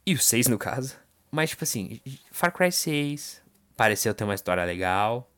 E 0.05 0.13
o 0.13 0.19
6, 0.19 0.49
no 0.49 0.59
caso. 0.59 0.97
Mas, 1.31 1.51
tipo 1.51 1.65
assim, 1.65 1.99
Far 2.31 2.53
Cry 2.53 2.71
6 2.71 3.41
pareceu 3.75 4.15
ter 4.15 4.25
uma 4.25 4.35
história 4.35 4.65
legal. 4.65 5.31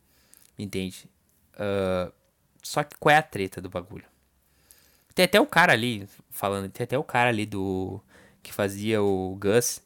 Entende? 0.58 1.08
Uh, 1.56 2.12
só 2.62 2.82
que 2.82 2.96
qual 2.98 3.14
é 3.14 3.18
a 3.18 3.22
treta 3.22 3.60
do 3.60 3.68
bagulho? 3.68 4.04
Tem 5.14 5.24
até 5.24 5.40
o 5.40 5.46
cara 5.46 5.72
ali, 5.72 6.06
falando, 6.30 6.70
tem 6.70 6.84
até 6.84 6.98
o 6.98 7.04
cara 7.04 7.30
ali 7.30 7.46
do. 7.46 8.00
que 8.42 8.52
fazia 8.52 9.02
o 9.02 9.34
Gus 9.36 9.80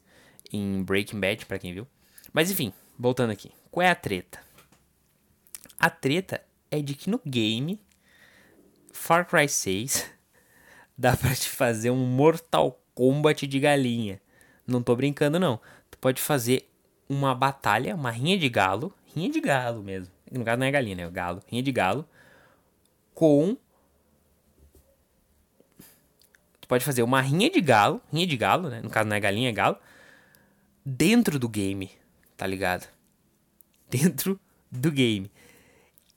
em 0.51 0.83
Breaking 0.83 1.19
Bad, 1.19 1.45
pra 1.45 1.57
quem 1.57 1.73
viu. 1.73 1.87
Mas 2.33 2.51
enfim, 2.51 2.73
voltando 2.99 3.31
aqui. 3.31 3.51
Qual 3.71 3.85
é 3.85 3.89
a 3.89 3.95
treta? 3.95 4.39
A 5.79 5.89
treta 5.89 6.43
é 6.69 6.81
de 6.81 6.93
que 6.93 7.09
no 7.09 7.19
game 7.25 7.81
Far 8.91 9.25
Cry 9.27 9.47
6 9.47 10.11
dá 10.97 11.15
pra 11.15 11.33
te 11.33 11.49
fazer 11.49 11.89
um 11.91 12.05
Mortal 12.05 12.79
Kombat 12.93 13.47
de 13.47 13.59
galinha. 13.59 14.21
Não 14.67 14.83
tô 14.83 14.95
brincando, 14.95 15.39
não. 15.39 15.59
Tu 15.89 15.97
pode 15.97 16.21
fazer 16.21 16.69
uma 17.07 17.33
batalha, 17.33 17.95
uma 17.95 18.11
rinha 18.11 18.37
de 18.37 18.49
galo. 18.49 18.93
Rinha 19.15 19.29
de 19.29 19.39
galo 19.39 19.81
mesmo. 19.81 20.13
No 20.31 20.45
caso 20.45 20.59
não 20.59 20.65
é 20.65 20.71
galinha, 20.71 20.95
né? 20.95 21.03
É 21.03 21.09
galo. 21.09 21.41
Rinha 21.47 21.61
de 21.61 21.71
galo. 21.71 22.07
Com. 23.13 23.57
Tu 26.59 26.67
pode 26.67 26.85
fazer 26.85 27.03
uma 27.03 27.21
rinha 27.21 27.49
de 27.49 27.59
galo. 27.59 28.01
Rinha 28.11 28.25
de 28.25 28.37
galo, 28.37 28.69
né? 28.69 28.81
No 28.81 28.89
caso 28.89 29.09
não 29.09 29.15
é 29.15 29.19
galinha, 29.19 29.49
é 29.49 29.51
galo. 29.51 29.77
Dentro 30.85 31.37
do 31.37 31.49
game. 31.49 31.91
Tá 32.37 32.47
ligado? 32.47 32.87
Dentro 33.89 34.39
do 34.71 34.89
game. 34.89 35.29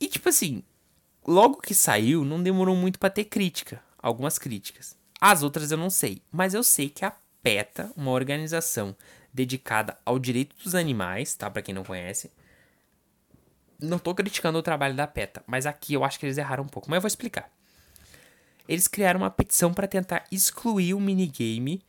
E 0.00 0.06
tipo 0.06 0.28
assim, 0.28 0.62
logo 1.26 1.60
que 1.60 1.74
saiu, 1.74 2.24
não 2.24 2.42
demorou 2.42 2.76
muito 2.76 2.98
para 2.98 3.10
ter 3.10 3.24
crítica. 3.24 3.82
Algumas 3.98 4.38
críticas. 4.38 4.96
As 5.20 5.42
outras 5.42 5.72
eu 5.72 5.76
não 5.76 5.90
sei. 5.90 6.22
Mas 6.30 6.54
eu 6.54 6.62
sei 6.62 6.88
que 6.88 7.04
a 7.04 7.12
PETA, 7.42 7.90
uma 7.96 8.12
organização 8.12 8.96
dedicada 9.32 9.98
ao 10.04 10.18
direito 10.18 10.54
dos 10.62 10.74
animais, 10.74 11.34
tá? 11.34 11.50
Para 11.50 11.62
quem 11.62 11.74
não 11.74 11.82
conhece. 11.82 12.30
Não 13.80 13.98
tô 13.98 14.14
criticando 14.14 14.58
o 14.58 14.62
trabalho 14.62 14.94
da 14.94 15.06
PETA, 15.06 15.42
mas 15.46 15.66
aqui 15.66 15.94
eu 15.94 16.04
acho 16.04 16.18
que 16.18 16.26
eles 16.26 16.38
erraram 16.38 16.64
um 16.64 16.68
pouco. 16.68 16.88
Mas 16.88 16.96
eu 16.96 17.02
vou 17.02 17.08
explicar. 17.08 17.50
Eles 18.68 18.88
criaram 18.88 19.20
uma 19.20 19.30
petição 19.30 19.74
para 19.74 19.86
tentar 19.86 20.24
excluir 20.30 20.94
o 20.94 21.00
minigame 21.00 21.82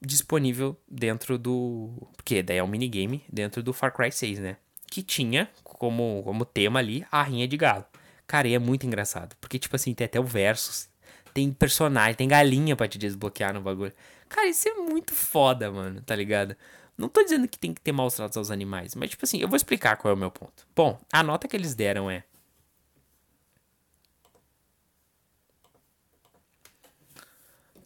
disponível 0.00 0.78
dentro 0.88 1.38
do. 1.38 2.08
Porque 2.16 2.42
daí 2.42 2.58
é 2.58 2.64
um 2.64 2.68
minigame 2.68 3.24
dentro 3.32 3.62
do 3.62 3.72
Far 3.72 3.92
Cry 3.92 4.12
6, 4.12 4.38
né? 4.38 4.56
Que 4.86 5.02
tinha 5.02 5.50
como, 5.62 6.22
como 6.24 6.44
tema 6.44 6.78
ali 6.78 7.04
a 7.10 7.22
Rinha 7.22 7.48
de 7.48 7.56
Galo. 7.56 7.84
Cara, 8.26 8.48
e 8.48 8.54
é 8.54 8.58
muito 8.58 8.86
engraçado. 8.86 9.36
Porque, 9.40 9.58
tipo 9.58 9.74
assim, 9.76 9.92
tem 9.92 10.04
até 10.04 10.20
o 10.20 10.24
versus. 10.24 10.88
Tem 11.32 11.50
personagem, 11.52 12.14
tem 12.14 12.28
galinha 12.28 12.76
pra 12.76 12.86
te 12.86 12.96
desbloquear 12.96 13.52
no 13.52 13.60
bagulho. 13.60 13.92
Cara, 14.28 14.48
isso 14.48 14.68
é 14.68 14.74
muito 14.74 15.14
foda, 15.14 15.70
mano, 15.70 16.00
tá 16.00 16.14
ligado? 16.14 16.56
Não 16.96 17.08
tô 17.08 17.22
dizendo 17.22 17.48
que 17.48 17.58
tem 17.58 17.74
que 17.74 17.80
ter 17.80 17.92
maus 17.92 18.14
tratos 18.14 18.36
aos 18.36 18.50
animais, 18.50 18.94
mas, 18.94 19.10
tipo 19.10 19.24
assim, 19.24 19.38
eu 19.38 19.48
vou 19.48 19.56
explicar 19.56 19.96
qual 19.96 20.12
é 20.12 20.14
o 20.14 20.18
meu 20.18 20.30
ponto. 20.30 20.66
Bom, 20.74 20.98
a 21.12 21.22
nota 21.22 21.48
que 21.48 21.56
eles 21.56 21.74
deram 21.74 22.10
é. 22.10 22.24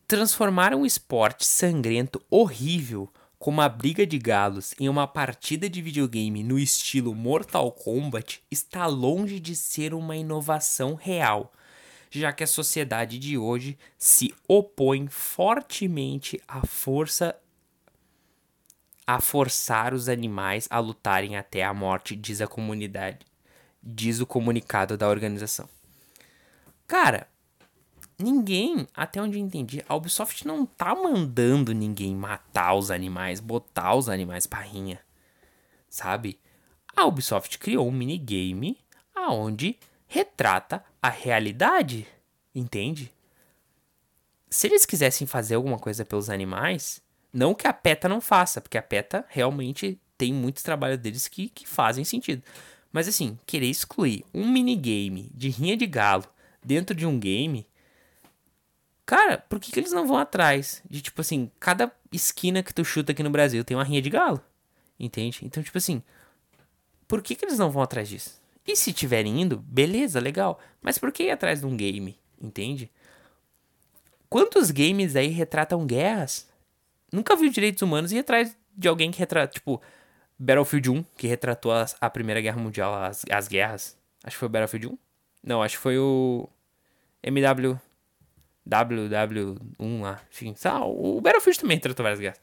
Transformaram 0.06 0.82
um 0.82 0.86
esporte 0.86 1.44
sangrento 1.44 2.22
horrível 2.30 3.12
como 3.38 3.60
a 3.60 3.68
briga 3.68 4.06
de 4.06 4.18
galos 4.18 4.74
em 4.80 4.88
uma 4.88 5.06
partida 5.06 5.68
de 5.70 5.80
videogame 5.80 6.42
no 6.42 6.58
estilo 6.58 7.14
Mortal 7.14 7.70
Kombat 7.70 8.42
está 8.50 8.86
longe 8.86 9.38
de 9.38 9.54
ser 9.54 9.94
uma 9.94 10.16
inovação 10.16 10.94
real, 10.94 11.52
já 12.10 12.32
que 12.32 12.42
a 12.42 12.48
sociedade 12.48 13.18
de 13.18 13.38
hoje 13.38 13.78
se 13.96 14.34
opõe 14.48 15.06
fortemente 15.08 16.40
à 16.48 16.66
força 16.66 17.36
a 19.08 19.22
forçar 19.22 19.94
os 19.94 20.06
animais 20.06 20.68
a 20.68 20.78
lutarem 20.78 21.34
até 21.34 21.64
a 21.64 21.72
morte, 21.72 22.14
diz 22.14 22.42
a 22.42 22.46
comunidade, 22.46 23.20
diz 23.82 24.20
o 24.20 24.26
comunicado 24.26 24.98
da 24.98 25.08
organização. 25.08 25.66
Cara, 26.86 27.26
ninguém, 28.18 28.86
até 28.94 29.22
onde 29.22 29.38
eu 29.38 29.42
entendi, 29.42 29.82
a 29.88 29.94
Ubisoft 29.94 30.46
não 30.46 30.66
tá 30.66 30.94
mandando 30.94 31.72
ninguém 31.72 32.14
matar 32.14 32.74
os 32.74 32.90
animais, 32.90 33.40
botar 33.40 33.94
os 33.94 34.10
animais 34.10 34.46
pra 34.46 34.60
rinha. 34.60 35.00
Sabe? 35.88 36.38
A 36.94 37.06
Ubisoft 37.06 37.58
criou 37.58 37.88
um 37.88 37.92
minigame 37.92 38.76
aonde 39.14 39.78
retrata 40.06 40.84
a 41.00 41.08
realidade. 41.08 42.06
Entende? 42.54 43.10
Se 44.50 44.66
eles 44.66 44.84
quisessem 44.84 45.26
fazer 45.26 45.54
alguma 45.54 45.78
coisa 45.78 46.04
pelos 46.04 46.28
animais, 46.28 47.00
não 47.32 47.54
que 47.54 47.66
a 47.66 47.72
PETA 47.72 48.08
não 48.08 48.20
faça, 48.20 48.60
porque 48.60 48.78
a 48.78 48.82
PETA 48.82 49.24
realmente 49.28 50.00
tem 50.16 50.32
muitos 50.32 50.62
trabalhos 50.62 50.98
deles 50.98 51.28
que, 51.28 51.48
que 51.48 51.66
fazem 51.68 52.04
sentido. 52.04 52.42
Mas 52.92 53.06
assim, 53.06 53.38
querer 53.46 53.66
excluir 53.66 54.24
um 54.32 54.48
minigame 54.48 55.30
de 55.34 55.48
rinha 55.48 55.76
de 55.76 55.86
galo 55.86 56.24
dentro 56.64 56.94
de 56.94 57.06
um 57.06 57.18
game 57.18 57.66
Cara, 59.08 59.38
por 59.38 59.58
que, 59.58 59.72
que 59.72 59.80
eles 59.80 59.90
não 59.90 60.06
vão 60.06 60.18
atrás 60.18 60.82
de, 60.84 61.00
tipo 61.00 61.22
assim, 61.22 61.50
cada 61.58 61.90
esquina 62.12 62.62
que 62.62 62.74
tu 62.74 62.84
chuta 62.84 63.12
aqui 63.12 63.22
no 63.22 63.30
Brasil 63.30 63.64
tem 63.64 63.74
uma 63.74 63.82
rinha 63.82 64.02
de 64.02 64.10
galo? 64.10 64.38
Entende? 65.00 65.38
Então, 65.44 65.62
tipo 65.62 65.78
assim, 65.78 66.02
por 67.08 67.22
que, 67.22 67.34
que 67.34 67.42
eles 67.46 67.58
não 67.58 67.70
vão 67.70 67.82
atrás 67.82 68.06
disso? 68.06 68.38
E 68.66 68.76
se 68.76 68.92
tiverem 68.92 69.40
indo, 69.40 69.56
beleza, 69.56 70.20
legal. 70.20 70.60
Mas 70.82 70.98
por 70.98 71.10
que 71.10 71.22
ir 71.22 71.30
atrás 71.30 71.60
de 71.60 71.66
um 71.66 71.74
game? 71.74 72.18
Entende? 72.38 72.90
Quantos 74.28 74.70
games 74.70 75.16
aí 75.16 75.28
retratam 75.28 75.86
guerras? 75.86 76.46
Nunca 77.12 77.36
vi 77.36 77.50
direitos 77.50 77.82
humanos 77.82 78.12
e 78.12 78.16
ir 78.16 78.20
atrás 78.20 78.56
de 78.76 78.88
alguém 78.88 79.10
que 79.10 79.18
retrata, 79.18 79.52
tipo, 79.52 79.80
Battlefield 80.38 80.90
1, 80.90 81.04
que 81.16 81.26
retratou 81.26 81.72
a, 81.72 81.86
a 82.00 82.10
Primeira 82.10 82.40
Guerra 82.40 82.60
Mundial, 82.60 82.94
as, 82.94 83.24
as 83.30 83.48
guerras. 83.48 83.96
Acho 84.22 84.36
que 84.36 84.38
foi 84.38 84.46
o 84.46 84.50
Battlefield 84.50 84.88
1. 84.88 84.98
Não, 85.42 85.62
acho 85.62 85.76
que 85.76 85.82
foi 85.82 85.98
o 85.98 86.48
MW. 87.22 87.78
WW1 88.68 90.02
lá, 90.02 90.20
enfim, 90.30 90.54
lá, 90.62 90.84
o 90.84 91.20
Battlefield 91.22 91.58
também 91.58 91.78
tratou 91.80 92.02
várias 92.02 92.20
guerras, 92.20 92.38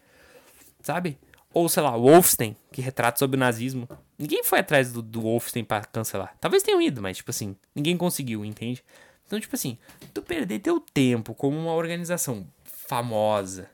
sabe? 0.81 1.19
Ou, 1.53 1.69
sei 1.69 1.83
lá, 1.83 1.95
Wolfenstein, 1.95 2.55
que 2.71 2.81
retrata 2.81 3.19
sobre 3.19 3.37
o 3.37 3.39
nazismo. 3.39 3.87
Ninguém 4.17 4.43
foi 4.43 4.59
atrás 4.59 4.91
do, 4.91 5.03
do 5.03 5.21
Wolfenstein 5.21 5.63
pra 5.63 5.85
cancelar. 5.85 6.35
Talvez 6.41 6.63
tenham 6.63 6.81
ido, 6.81 6.99
mas, 6.99 7.17
tipo 7.17 7.29
assim, 7.29 7.55
ninguém 7.75 7.95
conseguiu, 7.95 8.43
entende? 8.43 8.83
Então, 9.25 9.39
tipo 9.39 9.55
assim, 9.55 9.77
tu 10.13 10.21
perder 10.23 10.59
teu 10.59 10.79
tempo 10.79 11.35
como 11.35 11.57
uma 11.57 11.73
organização 11.73 12.45
famosa 12.63 13.69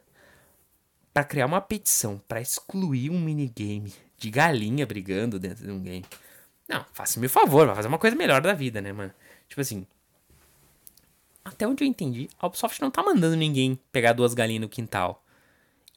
para 1.14 1.24
criar 1.24 1.46
uma 1.46 1.62
petição 1.62 2.22
para 2.28 2.42
excluir 2.42 3.10
um 3.10 3.20
minigame 3.20 3.94
de 4.18 4.30
galinha 4.30 4.86
brigando 4.86 5.40
dentro 5.40 5.66
de 5.66 5.72
um 5.72 5.82
game. 5.82 6.06
Não, 6.68 6.86
faça-me 6.94 7.26
o 7.26 7.30
favor, 7.30 7.66
vai 7.66 7.76
fazer 7.76 7.88
uma 7.88 7.98
coisa 7.98 8.16
melhor 8.16 8.42
da 8.42 8.54
vida, 8.54 8.82
né, 8.82 8.94
mano? 8.94 9.14
Tipo 9.48 9.62
assim, 9.62 9.86
até 11.44 11.68
onde 11.68 11.84
eu 11.84 11.88
entendi, 11.88 12.30
a 12.40 12.48
Ubisoft 12.48 12.82
não 12.82 12.92
tá 12.92 13.04
mandando 13.04 13.36
ninguém 13.36 13.80
pegar 13.92 14.14
duas 14.14 14.34
galinhas 14.34 14.62
no 14.62 14.70
quintal. 14.70 15.24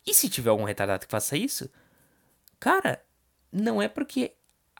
E 0.06 0.12
se 0.12 0.28
tiver 0.28 0.50
algum 0.50 0.64
retardado 0.64 1.06
que 1.06 1.10
faça 1.10 1.36
isso, 1.36 1.70
cara, 2.58 3.02
não 3.52 3.80
é 3.80 3.88
porque 3.88 4.32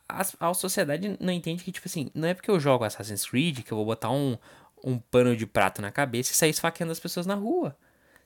a, 0.08 0.22
a 0.40 0.54
sociedade 0.54 1.16
não 1.20 1.32
entende 1.32 1.62
que, 1.62 1.72
tipo 1.72 1.86
assim, 1.86 2.10
não 2.14 2.28
é 2.28 2.34
porque 2.34 2.50
eu 2.50 2.58
jogo 2.58 2.84
Assassin's 2.84 3.24
Creed 3.24 3.62
que 3.62 3.72
eu 3.72 3.76
vou 3.76 3.86
botar 3.86 4.10
um, 4.10 4.36
um 4.82 4.98
pano 4.98 5.36
de 5.36 5.46
prato 5.46 5.80
na 5.80 5.90
cabeça 5.92 6.32
e 6.32 6.34
sair 6.34 6.50
esfaqueando 6.50 6.92
as 6.92 7.00
pessoas 7.00 7.26
na 7.26 7.34
rua. 7.34 7.76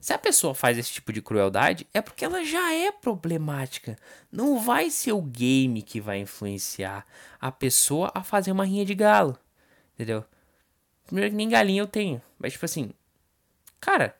Se 0.00 0.12
a 0.12 0.18
pessoa 0.18 0.54
faz 0.54 0.78
esse 0.78 0.92
tipo 0.92 1.12
de 1.12 1.20
crueldade, 1.20 1.86
é 1.92 2.00
porque 2.00 2.24
ela 2.24 2.44
já 2.44 2.72
é 2.72 2.92
problemática. 2.92 3.96
Não 4.30 4.60
vai 4.60 4.90
ser 4.90 5.12
o 5.12 5.20
game 5.20 5.82
que 5.82 6.00
vai 6.00 6.20
influenciar 6.20 7.04
a 7.40 7.50
pessoa 7.50 8.10
a 8.14 8.22
fazer 8.22 8.52
uma 8.52 8.64
rinha 8.64 8.84
de 8.84 8.94
galo. 8.94 9.36
Entendeu? 9.94 10.24
Primeiro 11.04 11.30
que 11.30 11.36
nem 11.36 11.48
galinha 11.48 11.82
eu 11.82 11.86
tenho. 11.86 12.22
Mas, 12.38 12.52
tipo 12.52 12.64
assim. 12.64 12.92
Cara, 13.80 14.16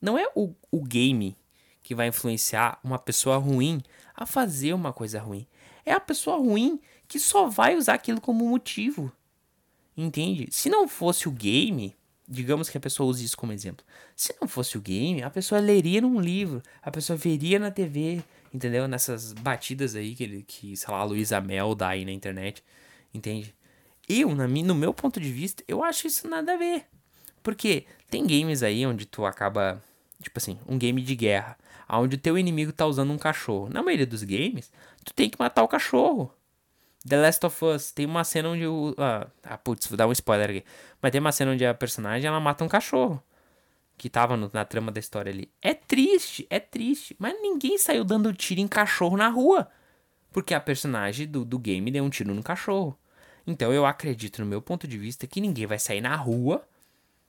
não 0.00 0.18
é 0.18 0.28
o, 0.34 0.52
o 0.70 0.82
game 0.82 1.36
que 1.82 1.94
vai 1.94 2.08
influenciar 2.08 2.78
uma 2.82 2.98
pessoa 2.98 3.36
ruim 3.36 3.80
a 4.14 4.26
fazer 4.26 4.72
uma 4.72 4.92
coisa 4.92 5.20
ruim. 5.20 5.46
É 5.84 5.92
a 5.92 6.00
pessoa 6.00 6.38
ruim 6.38 6.80
que 7.06 7.18
só 7.18 7.48
vai 7.48 7.76
usar 7.76 7.94
aquilo 7.94 8.20
como 8.20 8.48
motivo. 8.48 9.12
Entende? 9.96 10.48
Se 10.50 10.68
não 10.68 10.88
fosse 10.88 11.28
o 11.28 11.32
game, 11.32 11.94
digamos 12.32 12.68
que 12.68 12.78
a 12.78 12.80
pessoa 12.80 13.08
use 13.08 13.24
isso 13.24 13.36
como 13.36 13.52
exemplo. 13.52 13.84
Se 14.16 14.34
não 14.40 14.48
fosse 14.48 14.76
o 14.78 14.80
game, 14.80 15.22
a 15.22 15.30
pessoa 15.30 15.60
leria 15.60 16.00
num 16.00 16.18
livro, 16.18 16.62
a 16.82 16.90
pessoa 16.90 17.16
veria 17.16 17.58
na 17.58 17.70
TV, 17.70 18.22
entendeu? 18.52 18.88
Nessas 18.88 19.32
batidas 19.32 19.94
aí 19.94 20.14
que, 20.14 20.24
ele, 20.24 20.42
que 20.42 20.76
sei 20.76 20.92
lá, 20.92 21.00
a 21.00 21.04
Luísa 21.04 21.40
Mel 21.40 21.74
dá 21.74 21.88
aí 21.88 22.04
na 22.04 22.12
internet, 22.12 22.64
entende? 23.12 23.54
Eu, 24.08 24.34
na, 24.34 24.48
no 24.48 24.74
meu 24.74 24.94
ponto 24.94 25.20
de 25.20 25.30
vista, 25.30 25.62
eu 25.68 25.84
acho 25.84 26.06
isso 26.06 26.26
nada 26.26 26.54
a 26.54 26.56
ver. 26.56 26.86
Porque 27.42 27.84
tem 28.10 28.26
games 28.26 28.62
aí 28.62 28.86
onde 28.86 29.04
tu 29.04 29.26
acaba, 29.26 29.82
tipo 30.22 30.38
assim, 30.38 30.58
um 30.66 30.78
game 30.78 31.02
de 31.02 31.14
guerra, 31.14 31.58
onde 31.88 32.16
o 32.16 32.18
teu 32.18 32.38
inimigo 32.38 32.72
tá 32.72 32.86
usando 32.86 33.12
um 33.12 33.18
cachorro. 33.18 33.68
Na 33.68 33.82
maioria 33.82 34.06
dos 34.06 34.22
games, 34.22 34.72
tu 35.04 35.12
tem 35.12 35.28
que 35.28 35.38
matar 35.38 35.62
o 35.62 35.68
cachorro. 35.68 36.32
The 37.06 37.16
Last 37.16 37.44
of 37.44 37.64
Us 37.64 37.90
tem 37.90 38.06
uma 38.06 38.24
cena 38.24 38.50
onde 38.50 38.66
o. 38.66 38.94
Ah, 38.96 39.26
ah, 39.42 39.58
putz, 39.58 39.86
vou 39.86 39.96
dar 39.96 40.06
um 40.06 40.12
spoiler 40.12 40.50
aqui. 40.50 40.64
Mas 41.00 41.10
tem 41.12 41.20
uma 41.20 41.32
cena 41.32 41.52
onde 41.52 41.64
a 41.66 41.74
personagem 41.74 42.28
ela 42.28 42.40
mata 42.40 42.64
um 42.64 42.68
cachorro. 42.68 43.22
Que 43.98 44.08
tava 44.08 44.36
no, 44.36 44.50
na 44.52 44.64
trama 44.64 44.90
da 44.90 45.00
história 45.00 45.30
ali. 45.30 45.50
É 45.60 45.74
triste, 45.74 46.46
é 46.48 46.60
triste. 46.60 47.16
Mas 47.18 47.34
ninguém 47.40 47.76
saiu 47.78 48.04
dando 48.04 48.32
tiro 48.32 48.60
em 48.60 48.68
cachorro 48.68 49.16
na 49.16 49.28
rua. 49.28 49.68
Porque 50.32 50.54
a 50.54 50.60
personagem 50.60 51.26
do, 51.26 51.44
do 51.44 51.58
game 51.58 51.90
deu 51.90 52.04
um 52.04 52.10
tiro 52.10 52.34
no 52.34 52.42
cachorro. 52.42 52.98
Então 53.46 53.72
eu 53.72 53.84
acredito, 53.84 54.40
no 54.40 54.46
meu 54.46 54.62
ponto 54.62 54.86
de 54.86 54.96
vista, 54.96 55.26
que 55.26 55.40
ninguém 55.40 55.66
vai 55.66 55.78
sair 55.78 56.00
na 56.00 56.14
rua 56.14 56.66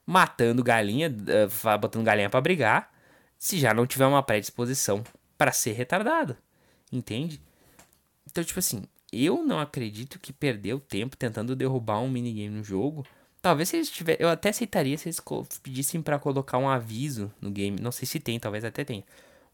matando 0.05 0.63
galinha, 0.63 1.09
uh, 1.09 1.79
botando 1.79 2.03
galinha 2.03 2.29
para 2.29 2.41
brigar, 2.41 2.93
se 3.37 3.57
já 3.57 3.73
não 3.73 3.87
tiver 3.87 4.05
uma 4.05 4.21
predisposição 4.21 5.03
para 5.37 5.51
ser 5.51 5.73
retardado. 5.73 6.37
Entende? 6.91 7.41
Então, 8.29 8.43
tipo 8.43 8.59
assim, 8.59 8.83
eu 9.13 9.43
não 9.43 9.59
acredito 9.59 10.19
que 10.19 10.33
perdeu 10.33 10.79
tempo 10.79 11.15
tentando 11.15 11.55
derrubar 11.55 11.99
um 11.99 12.09
minigame 12.09 12.49
no 12.49 12.63
jogo. 12.63 13.05
Talvez 13.41 13.69
se 13.69 13.77
eles 13.77 13.89
tiver, 13.89 14.17
eu 14.19 14.29
até 14.29 14.49
aceitaria 14.49 14.97
se 14.97 15.09
eles 15.09 15.21
pedissem 15.61 16.01
para 16.01 16.17
colocar 16.17 16.57
um 16.57 16.69
aviso 16.69 17.31
no 17.41 17.51
game. 17.51 17.79
Não 17.81 17.91
sei 17.91 18.05
se 18.05 18.19
tem, 18.19 18.39
talvez 18.39 18.63
até 18.63 18.83
tenha. 18.83 19.03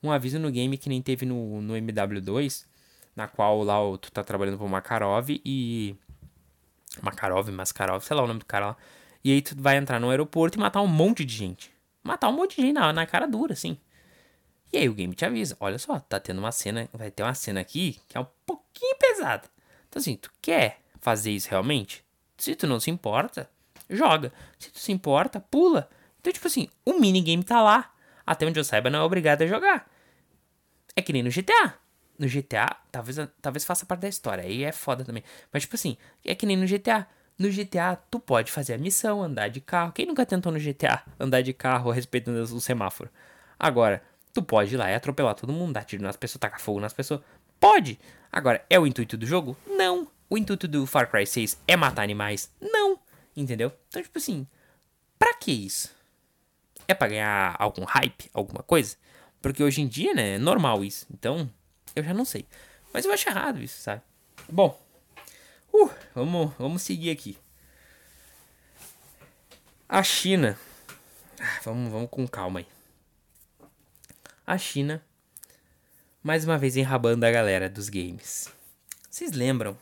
Um 0.02 0.12
aviso 0.12 0.40
no 0.40 0.52
game 0.52 0.78
que 0.78 0.90
nem 0.90 1.02
teve 1.02 1.26
no, 1.26 1.62
no 1.62 1.74
MW2, 1.74 2.66
na 3.16 3.28
qual 3.28 3.64
lá 3.64 3.76
tu 3.98 4.12
tá 4.12 4.24
trabalhando 4.24 4.58
pro 4.58 4.68
Makarov 4.68 5.30
e 5.44 5.96
Makarov, 7.02 7.50
Maskarov, 7.52 8.04
sei 8.04 8.16
lá 8.16 8.24
o 8.24 8.28
nome 8.28 8.40
do 8.40 8.46
cara 8.46 8.68
lá. 8.68 8.78
E 9.24 9.32
aí 9.32 9.42
tu 9.42 9.56
vai 9.58 9.78
entrar 9.78 10.00
no 10.00 10.10
aeroporto 10.10 10.58
e 10.58 10.62
matar 10.62 10.82
um 10.82 10.88
monte 10.88 11.26
de 11.26 11.36
gente. 11.36 11.72
Matar 12.04 12.30
um 12.30 12.34
monte 12.34 12.56
de 12.56 12.62
gente 12.62 12.74
na, 12.74 12.94
na 12.94 13.06
cara 13.06 13.28
dura, 13.28 13.54
assim. 13.54 13.78
E 14.72 14.78
aí 14.78 14.88
o 14.88 14.94
game 14.94 15.14
te 15.16 15.26
avisa, 15.26 15.58
olha 15.60 15.80
só, 15.80 16.00
tá 16.00 16.20
tendo 16.20 16.40
uma 16.40 16.52
cena, 16.52 16.88
vai 16.94 17.10
ter 17.10 17.24
uma 17.24 17.34
cena 17.34 17.60
aqui 17.60 18.00
que 18.08 18.18
é 18.18 18.20
um 18.20 18.28
pouquinho 18.46 18.96
pesada. 18.98 19.44
Então 19.88 20.00
assim, 20.00 20.16
tu 20.16 20.32
quer 20.42 20.80
fazer 21.02 21.32
isso 21.32 21.50
realmente? 21.50 22.04
Se 22.38 22.56
tu 22.56 22.68
não 22.68 22.80
se 22.80 22.92
importa, 22.92 23.50
joga. 23.90 24.32
Se 24.60 24.72
tu 24.72 24.80
se 24.80 24.92
importa, 24.92 25.40
pula. 25.40 25.90
Então 26.20 26.32
tipo 26.32 26.48
assim, 26.48 26.70
o 26.86 27.00
minigame 27.00 27.44
tá 27.44 27.62
lá. 27.62 27.92
Até 28.26 28.46
onde 28.46 28.60
eu 28.60 28.64
saiba 28.64 28.90
não 28.90 29.00
é 29.00 29.04
obrigado 29.04 29.42
a 29.42 29.48
jogar. 29.48 29.90
É 30.96 31.02
que 31.02 31.12
nem 31.12 31.24
no 31.24 31.32
GTA. 31.32 31.74
No 32.20 32.28
GTA, 32.28 32.76
talvez, 32.92 33.18
talvez 33.42 33.64
faça 33.64 33.86
parte 33.86 34.02
da 34.02 34.10
história, 34.10 34.44
aí 34.44 34.64
é 34.66 34.74
foda 34.74 35.06
também. 35.06 35.24
Mas 35.54 35.64
tipo 35.64 35.76
assim, 35.76 35.98
é 36.26 36.36
que 36.36 36.46
nem 36.46 36.58
no 36.58 36.68
GTA. 36.68 37.08
No 37.38 37.50
GTA, 37.50 37.96
tu 38.12 38.20
pode 38.20 38.52
fazer 38.52 38.74
a 38.74 38.78
missão, 38.78 39.24
andar 39.24 39.48
de 39.48 39.62
carro. 39.62 39.94
Quem 39.94 40.06
nunca 40.06 40.26
tentou 40.26 40.52
no 40.52 40.60
GTA 40.60 41.02
andar 41.18 41.42
de 41.42 41.54
carro 41.54 41.90
respeitando 41.90 42.42
o 42.42 42.60
semáforo? 42.60 43.10
Agora, 43.58 44.04
Tu 44.40 44.44
pode 44.44 44.74
ir 44.74 44.78
lá 44.78 44.90
e 44.90 44.96
atropelar 44.96 45.36
todo 45.36 45.52
mundo, 45.52 45.74
dar 45.74 45.84
tiro 45.84 46.02
nas 46.02 46.16
pessoas, 46.16 46.40
tacar 46.40 46.62
fogo 46.62 46.80
nas 46.80 46.94
pessoas. 46.94 47.20
Pode! 47.60 48.00
Agora, 48.32 48.66
é 48.70 48.80
o 48.80 48.88
intuito 48.88 49.18
do 49.18 49.26
jogo? 49.26 49.58
Não! 49.68 50.08
O 50.30 50.38
intuito 50.38 50.66
do 50.66 50.88
Far 50.88 51.12
Cry 51.12 51.28
6 51.28 51.60
é 51.68 51.76
matar 51.76 52.04
animais? 52.04 52.50
Não! 52.62 52.98
Entendeu? 53.36 53.70
Então, 53.90 54.02
tipo 54.02 54.18
assim, 54.18 54.48
pra 55.18 55.34
que 55.34 55.52
isso? 55.52 55.94
É 56.88 56.94
pra 56.94 57.10
ganhar 57.10 57.54
algum 57.60 57.84
hype, 57.84 58.30
alguma 58.34 58.64
coisa? 58.64 58.96
Porque 59.42 59.62
hoje 59.62 59.82
em 59.82 59.90
dia, 59.90 60.14
né, 60.14 60.36
é 60.36 60.38
normal 60.38 60.86
isso. 60.86 61.06
Então, 61.14 61.52
eu 61.94 62.02
já 62.02 62.14
não 62.14 62.24
sei. 62.24 62.48
Mas 62.94 63.04
eu 63.04 63.12
acho 63.12 63.28
errado 63.28 63.62
isso, 63.62 63.82
sabe? 63.82 64.02
Bom, 64.48 64.82
uh, 65.74 65.92
vamos, 66.16 66.54
vamos 66.58 66.82
seguir 66.82 67.12
aqui. 67.12 67.38
A 69.90 70.02
China. 70.02 70.58
Ah, 71.38 71.60
vamos, 71.66 71.92
vamos 71.92 72.10
com 72.10 72.26
calma 72.26 72.62
aí 72.62 72.79
a 74.50 74.58
China, 74.58 75.00
mais 76.24 76.44
uma 76.44 76.58
vez 76.58 76.76
enrabando 76.76 77.24
a 77.24 77.30
galera 77.30 77.70
dos 77.70 77.88
games. 77.88 78.52
Vocês 79.08 79.32
lembram, 79.32 79.78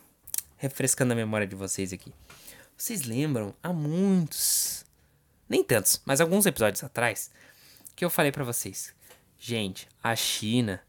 refrescando 0.57 1.13
a 1.13 1.15
memória 1.15 1.47
de 1.47 1.55
vocês 1.55 1.93
aqui, 1.93 2.13
vocês 2.75 3.03
lembram 3.03 3.55
há 3.63 3.71
muitos, 3.71 4.85
nem 5.47 5.63
tantos, 5.63 6.01
mas 6.05 6.19
alguns 6.19 6.45
episódios 6.45 6.83
atrás, 6.83 7.31
que 7.95 8.03
eu 8.03 8.09
falei 8.09 8.29
para 8.29 8.43
vocês, 8.43 8.93
gente, 9.39 9.87
a 10.03 10.13
China 10.17 10.81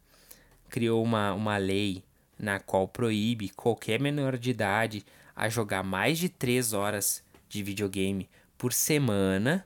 criou 0.68 1.00
uma, 1.00 1.32
uma 1.32 1.56
lei 1.56 2.02
na 2.36 2.58
qual 2.58 2.88
proíbe 2.88 3.48
qualquer 3.50 4.00
menor 4.00 4.36
de 4.36 4.50
idade 4.50 5.06
a 5.36 5.48
jogar 5.48 5.84
mais 5.84 6.18
de 6.18 6.28
3 6.28 6.72
horas 6.72 7.22
de 7.48 7.62
videogame 7.62 8.28
por 8.58 8.72
semana 8.72 9.64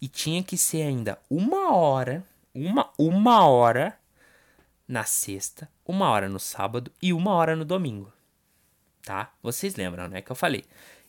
e 0.00 0.06
tinha 0.06 0.44
que 0.44 0.56
ser 0.56 0.82
ainda 0.82 1.18
uma 1.28 1.74
hora 1.74 2.24
uma, 2.56 2.90
uma 2.98 3.46
hora 3.46 3.98
na 4.88 5.04
sexta, 5.04 5.68
uma 5.84 6.08
hora 6.08 6.28
no 6.28 6.40
sábado 6.40 6.90
e 7.02 7.12
uma 7.12 7.32
hora 7.32 7.54
no 7.54 7.64
domingo. 7.64 8.10
Tá? 9.04 9.32
Vocês 9.42 9.76
lembram, 9.76 10.08
né? 10.08 10.22
Que 10.22 10.32
eu 10.32 10.36
falei. 10.36 10.64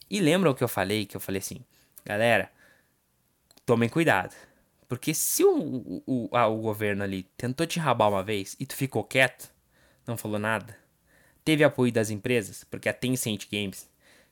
E 0.09 0.19
lembram 0.19 0.53
que 0.53 0.63
eu 0.63 0.67
falei? 0.67 1.05
Que 1.05 1.15
eu 1.15 1.21
falei 1.21 1.39
assim, 1.39 1.63
galera, 2.05 2.51
tomem 3.65 3.87
cuidado. 3.87 4.35
Porque 4.89 5.13
se 5.13 5.43
o, 5.43 6.03
o, 6.05 6.29
ah, 6.31 6.47
o 6.47 6.57
governo 6.57 7.03
ali 7.03 7.23
tentou 7.37 7.65
te 7.65 7.79
rabar 7.79 8.09
uma 8.09 8.23
vez 8.23 8.55
e 8.59 8.65
tu 8.65 8.75
ficou 8.75 9.03
quieto, 9.03 9.49
não 10.05 10.17
falou 10.17 10.39
nada, 10.39 10.77
teve 11.43 11.63
apoio 11.63 11.91
das 11.91 12.09
empresas, 12.09 12.63
porque 12.65 12.87
a 12.87 12.93
Tencent 12.93 13.47
Games, 13.51 13.89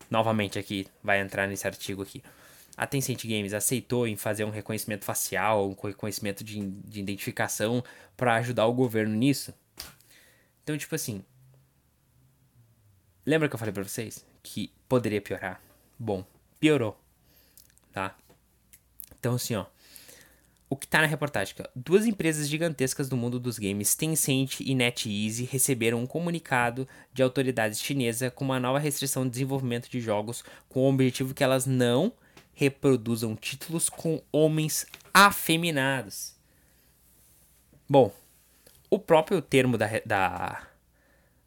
novamente 0.09 0.57
aqui, 0.57 0.87
vai 1.03 1.19
entrar 1.19 1.47
nesse 1.47 1.67
artigo 1.67 2.03
aqui 2.03 2.23
a 2.77 2.85
Tencent 2.85 3.23
Games 3.25 3.53
aceitou 3.53 4.07
em 4.07 4.15
fazer 4.15 4.43
um 4.43 4.49
reconhecimento 4.49 5.05
facial, 5.05 5.69
um 5.69 5.87
reconhecimento 5.87 6.43
de, 6.43 6.59
de 6.59 6.99
identificação 6.99 7.83
para 8.17 8.35
ajudar 8.35 8.65
o 8.65 8.73
governo 8.73 9.15
nisso. 9.15 9.53
Então, 10.63 10.77
tipo 10.77 10.95
assim, 10.95 11.23
lembra 13.25 13.47
que 13.47 13.55
eu 13.55 13.59
falei 13.59 13.73
para 13.73 13.83
vocês 13.83 14.25
que 14.43 14.71
poderia 14.89 15.21
piorar? 15.21 15.61
Bom, 15.97 16.25
piorou, 16.59 16.99
tá? 17.93 18.15
Então, 19.17 19.35
assim, 19.35 19.55
ó, 19.55 19.65
o 20.69 20.75
que 20.75 20.87
tá 20.87 20.99
na 20.99 21.07
reportagem, 21.07 21.55
duas 21.75 22.05
empresas 22.05 22.49
gigantescas 22.49 23.07
do 23.07 23.15
mundo 23.15 23.39
dos 23.39 23.57
games, 23.57 23.95
Tencent 23.95 24.59
e 24.59 24.75
NetEase, 24.75 25.45
receberam 25.45 25.99
um 25.99 26.07
comunicado 26.07 26.87
de 27.13 27.23
autoridades 27.23 27.79
chinesas 27.79 28.33
com 28.33 28.43
uma 28.43 28.59
nova 28.59 28.79
restrição 28.79 29.23
de 29.23 29.29
desenvolvimento 29.29 29.89
de 29.89 30.01
jogos 30.01 30.43
com 30.67 30.81
o 30.81 30.89
objetivo 30.89 31.33
que 31.33 31.43
elas 31.43 31.65
não 31.65 32.11
reproduzam 32.55 33.35
títulos 33.35 33.89
com 33.89 34.21
homens 34.31 34.87
afeminados. 35.13 36.33
Bom, 37.87 38.11
o 38.89 38.97
próprio 38.97 39.41
termo 39.41 39.77
da, 39.77 39.87
da, 40.05 40.67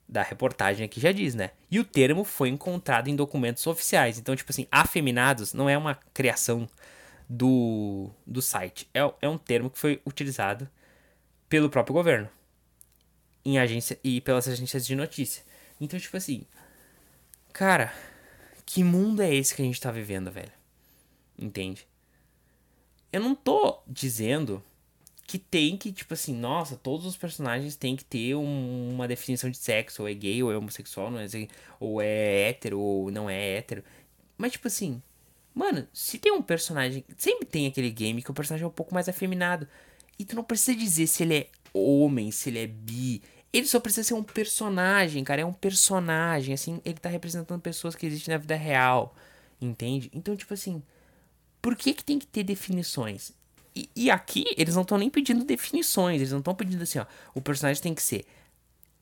da 0.09 0.23
reportagem 0.23 0.85
aqui 0.85 1.01
já 1.01 1.11
diz, 1.11 1.35
né? 1.35 1.51
E 1.71 1.81
o 1.81 1.85
termo 1.85 2.23
foi 2.23 2.51
encontrado 2.51 3.09
em 3.09 3.17
documentos 3.17 3.67
oficiais. 3.67 4.19
Então, 4.19 4.37
tipo 4.37 4.53
assim, 4.53 4.67
afeminados 4.71 5.53
não 5.53 5.69
é 5.69 5.77
uma 5.77 5.95
criação 6.15 6.69
do, 7.29 8.11
do 8.27 8.41
site. 8.41 8.89
É, 8.95 9.01
é 9.23 9.29
um 9.29 9.39
termo 9.39 9.71
que 9.71 9.79
foi 9.79 10.01
utilizado 10.07 10.69
pelo 11.49 11.71
próprio 11.71 11.95
governo 11.95 12.29
em 13.45 13.59
agência 13.59 13.99
e 14.05 14.21
pelas 14.21 14.47
agências 14.47 14.87
de 14.87 14.95
notícia. 14.95 15.43
Então, 15.81 15.99
tipo 15.99 16.17
assim, 16.17 16.45
cara, 17.53 17.93
que 18.67 18.85
mundo 18.85 19.23
é 19.23 19.35
esse 19.35 19.55
que 19.55 19.63
a 19.63 19.65
gente 19.65 19.81
tá 19.81 19.91
vivendo, 19.91 20.31
velho? 20.31 20.58
Entende? 21.39 21.87
Eu 23.13 23.21
não 23.21 23.35
tô 23.35 23.81
dizendo 23.87 24.63
que 25.27 25.39
tem 25.39 25.77
que, 25.77 25.93
tipo 25.93 26.15
assim, 26.15 26.35
nossa, 26.35 26.77
todos 26.77 27.05
os 27.07 27.17
personagens 27.17 27.77
têm 27.77 27.95
que 27.95 28.05
ter 28.05 28.35
um, 28.35 28.91
uma 28.95 29.07
definição 29.07 29.51
de 29.51 29.59
sexo, 29.59 30.03
ou 30.03 30.09
é 30.09 30.15
gay, 30.15 30.43
ou 30.43 30.51
é 30.51 30.57
homossexual, 30.57 31.11
não 31.11 31.21
é, 31.21 31.27
ou 31.79 32.01
é 32.01 32.49
hétero, 32.49 32.81
ou 32.81 33.11
não 33.11 33.29
é 33.29 33.57
hétero. 33.57 33.85
Mas, 34.39 34.53
tipo 34.53 34.69
assim, 34.69 35.03
mano, 35.55 35.87
se 35.93 36.19
tem 36.19 36.33
um 36.33 36.43
personagem. 36.43 37.05
Sempre 37.19 37.47
tem 37.47 37.67
aquele 37.67 37.91
game 37.91 38.23
que 38.23 38.31
o 38.31 38.35
personagem 38.35 38.65
é 38.65 38.69
um 38.69 38.71
pouco 38.71 38.95
mais 38.95 39.09
afeminado. 39.09 39.69
E 40.19 40.25
tu 40.25 40.35
não 40.35 40.45
precisa 40.45 40.77
dizer 40.77 41.07
se 41.07 41.23
ele 41.23 41.37
é 41.37 41.49
homem, 41.75 42.31
se 42.31 42.49
ele 42.51 42.61
é 42.61 42.67
bi. 42.67 43.23
Ele 43.53 43.67
só 43.67 43.81
precisa 43.81 44.05
ser 44.09 44.15
um 44.15 44.23
personagem, 44.23 45.23
cara. 45.25 45.43
É 45.43 45.45
um 45.45 45.53
personagem, 45.53 46.55
assim. 46.55 46.81
Ele 46.85 46.99
tá 46.99 47.09
representando 47.09 47.61
pessoas 47.61 47.95
que 47.95 48.07
existem 48.07 48.33
na 48.33 48.39
vida 48.39 48.57
real. 48.57 49.15
Entende? 49.61 50.11
Então, 50.15 50.37
tipo 50.37 50.55
assim 50.55 50.83
por 51.61 51.77
que, 51.77 51.95
que 51.95 52.05
tem 52.05 52.19
que 52.19 52.27
ter 52.27 52.45
definições? 52.45 53.33
E, 53.75 53.89
e 53.95 54.11
aqui 54.11 54.45
eles 54.57 54.75
não 54.75 54.83
estão 54.83 54.99
nem 54.99 55.11
pedindo 55.11 55.45
definições, 55.45 56.17
eles 56.17 56.33
não 56.33 56.39
estão 56.39 56.55
pedindo 56.55 56.83
assim, 56.83 56.99
ó, 56.99 57.07
o 57.35 57.41
personagem 57.41 57.83
tem 57.83 57.95
que 57.95 58.03
ser 58.03 58.25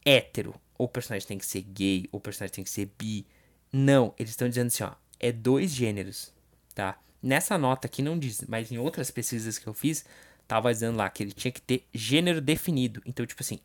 hétero, 0.04 0.54
ou 0.78 0.86
o 0.86 0.88
personagem 0.88 1.26
tem 1.26 1.38
que 1.38 1.46
ser 1.46 1.62
gay, 1.62 2.08
ou 2.12 2.18
o 2.18 2.20
personagem 2.20 2.54
tem 2.54 2.64
que 2.64 2.70
ser 2.70 2.90
bi. 2.98 3.26
Não, 3.72 4.14
eles 4.18 4.30
estão 4.30 4.48
dizendo 4.48 4.68
assim, 4.68 4.84
ó, 4.84 4.92
é 5.18 5.32
dois 5.32 5.70
gêneros, 5.70 6.32
tá? 6.74 6.98
Nessa 7.22 7.58
nota 7.58 7.86
aqui 7.86 8.02
não 8.02 8.18
diz, 8.18 8.44
mas 8.48 8.70
em 8.70 8.78
outras 8.78 9.10
pesquisas 9.10 9.58
que 9.58 9.66
eu 9.66 9.74
fiz, 9.74 10.04
tava 10.46 10.72
dizendo 10.72 10.96
lá 10.96 11.08
que 11.10 11.22
ele 11.22 11.32
tinha 11.32 11.50
que 11.50 11.60
ter 11.60 11.84
gênero 11.92 12.40
definido. 12.40 13.02
Então, 13.04 13.26
tipo 13.26 13.42
assim, 13.42 13.58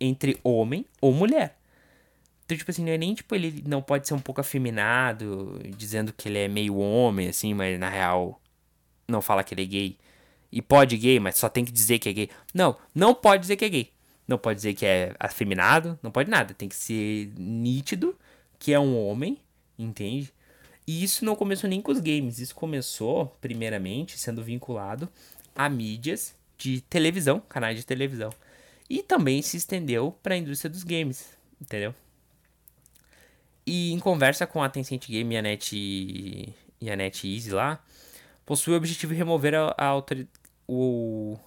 entre 0.00 0.38
homem 0.44 0.84
ou 1.00 1.12
mulher. 1.12 1.57
Então, 2.48 2.56
tipo 2.56 2.70
assim, 2.70 2.82
não 2.82 2.92
é 2.92 2.96
nem 2.96 3.12
tipo 3.12 3.34
ele 3.34 3.62
não 3.66 3.82
pode 3.82 4.08
ser 4.08 4.14
um 4.14 4.18
pouco 4.18 4.40
afeminado, 4.40 5.60
dizendo 5.76 6.14
que 6.14 6.30
ele 6.30 6.38
é 6.38 6.48
meio 6.48 6.78
homem, 6.78 7.28
assim, 7.28 7.52
mas 7.52 7.78
na 7.78 7.90
real 7.90 8.40
não 9.06 9.20
fala 9.20 9.44
que 9.44 9.52
ele 9.52 9.64
é 9.64 9.66
gay. 9.66 9.98
E 10.50 10.62
pode 10.62 10.96
gay, 10.96 11.20
mas 11.20 11.36
só 11.36 11.50
tem 11.50 11.62
que 11.62 11.70
dizer 11.70 11.98
que 11.98 12.08
é 12.08 12.12
gay. 12.14 12.30
Não, 12.54 12.74
não 12.94 13.14
pode 13.14 13.42
dizer 13.42 13.56
que 13.56 13.66
é 13.66 13.68
gay. 13.68 13.92
Não 14.26 14.38
pode 14.38 14.56
dizer 14.56 14.72
que 14.72 14.86
é 14.86 15.14
afeminado, 15.20 15.98
não 16.02 16.10
pode 16.10 16.30
nada. 16.30 16.54
Tem 16.54 16.70
que 16.70 16.74
ser 16.74 17.30
nítido 17.36 18.16
que 18.58 18.72
é 18.72 18.80
um 18.80 18.98
homem, 18.98 19.36
entende? 19.78 20.32
E 20.86 21.04
isso 21.04 21.26
não 21.26 21.36
começou 21.36 21.68
nem 21.68 21.82
com 21.82 21.92
os 21.92 22.00
games. 22.00 22.38
Isso 22.38 22.54
começou, 22.54 23.26
primeiramente, 23.42 24.18
sendo 24.18 24.42
vinculado 24.42 25.06
a 25.54 25.68
mídias 25.68 26.34
de 26.56 26.80
televisão, 26.80 27.40
canais 27.46 27.76
de 27.76 27.84
televisão. 27.84 28.30
E 28.88 29.02
também 29.02 29.42
se 29.42 29.58
estendeu 29.58 30.16
para 30.22 30.34
a 30.34 30.38
indústria 30.38 30.70
dos 30.70 30.82
games, 30.82 31.36
entendeu? 31.60 31.94
E 33.70 33.92
em 33.92 33.98
conversa 33.98 34.46
com 34.46 34.62
a 34.62 34.68
Tencent 34.70 35.06
Game 35.06 35.34
e 35.34 35.36
a 35.36 35.42
Net, 35.42 35.76
e 36.80 36.90
a 36.90 37.54
lá, 37.54 37.84
possui 38.46 38.72
o 38.72 38.76
objetivo 38.78 39.12
de 39.12 39.18
remover 39.18 39.54
a, 39.54 39.74
a 39.76 39.84
autoridade. 39.84 40.32
O... 40.66 41.38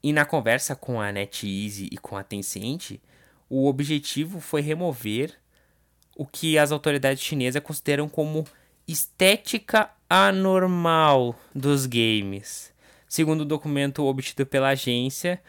E 0.00 0.12
na 0.12 0.24
conversa 0.24 0.76
com 0.76 1.00
a 1.00 1.10
NetEase 1.10 1.88
e 1.90 1.98
com 1.98 2.16
a 2.16 2.22
Tencent, 2.22 3.00
o 3.48 3.66
objetivo 3.66 4.40
foi 4.40 4.60
remover 4.60 5.36
o 6.16 6.24
que 6.24 6.56
as 6.56 6.70
autoridades 6.70 7.24
chinesas 7.24 7.60
consideram 7.64 8.08
como 8.08 8.46
estética 8.86 9.90
anormal 10.08 11.34
dos 11.52 11.86
games. 11.86 12.72
Segundo 13.08 13.40
o 13.40 13.44
documento 13.44 14.04
obtido 14.04 14.46
pela 14.46 14.68
agência, 14.68 15.42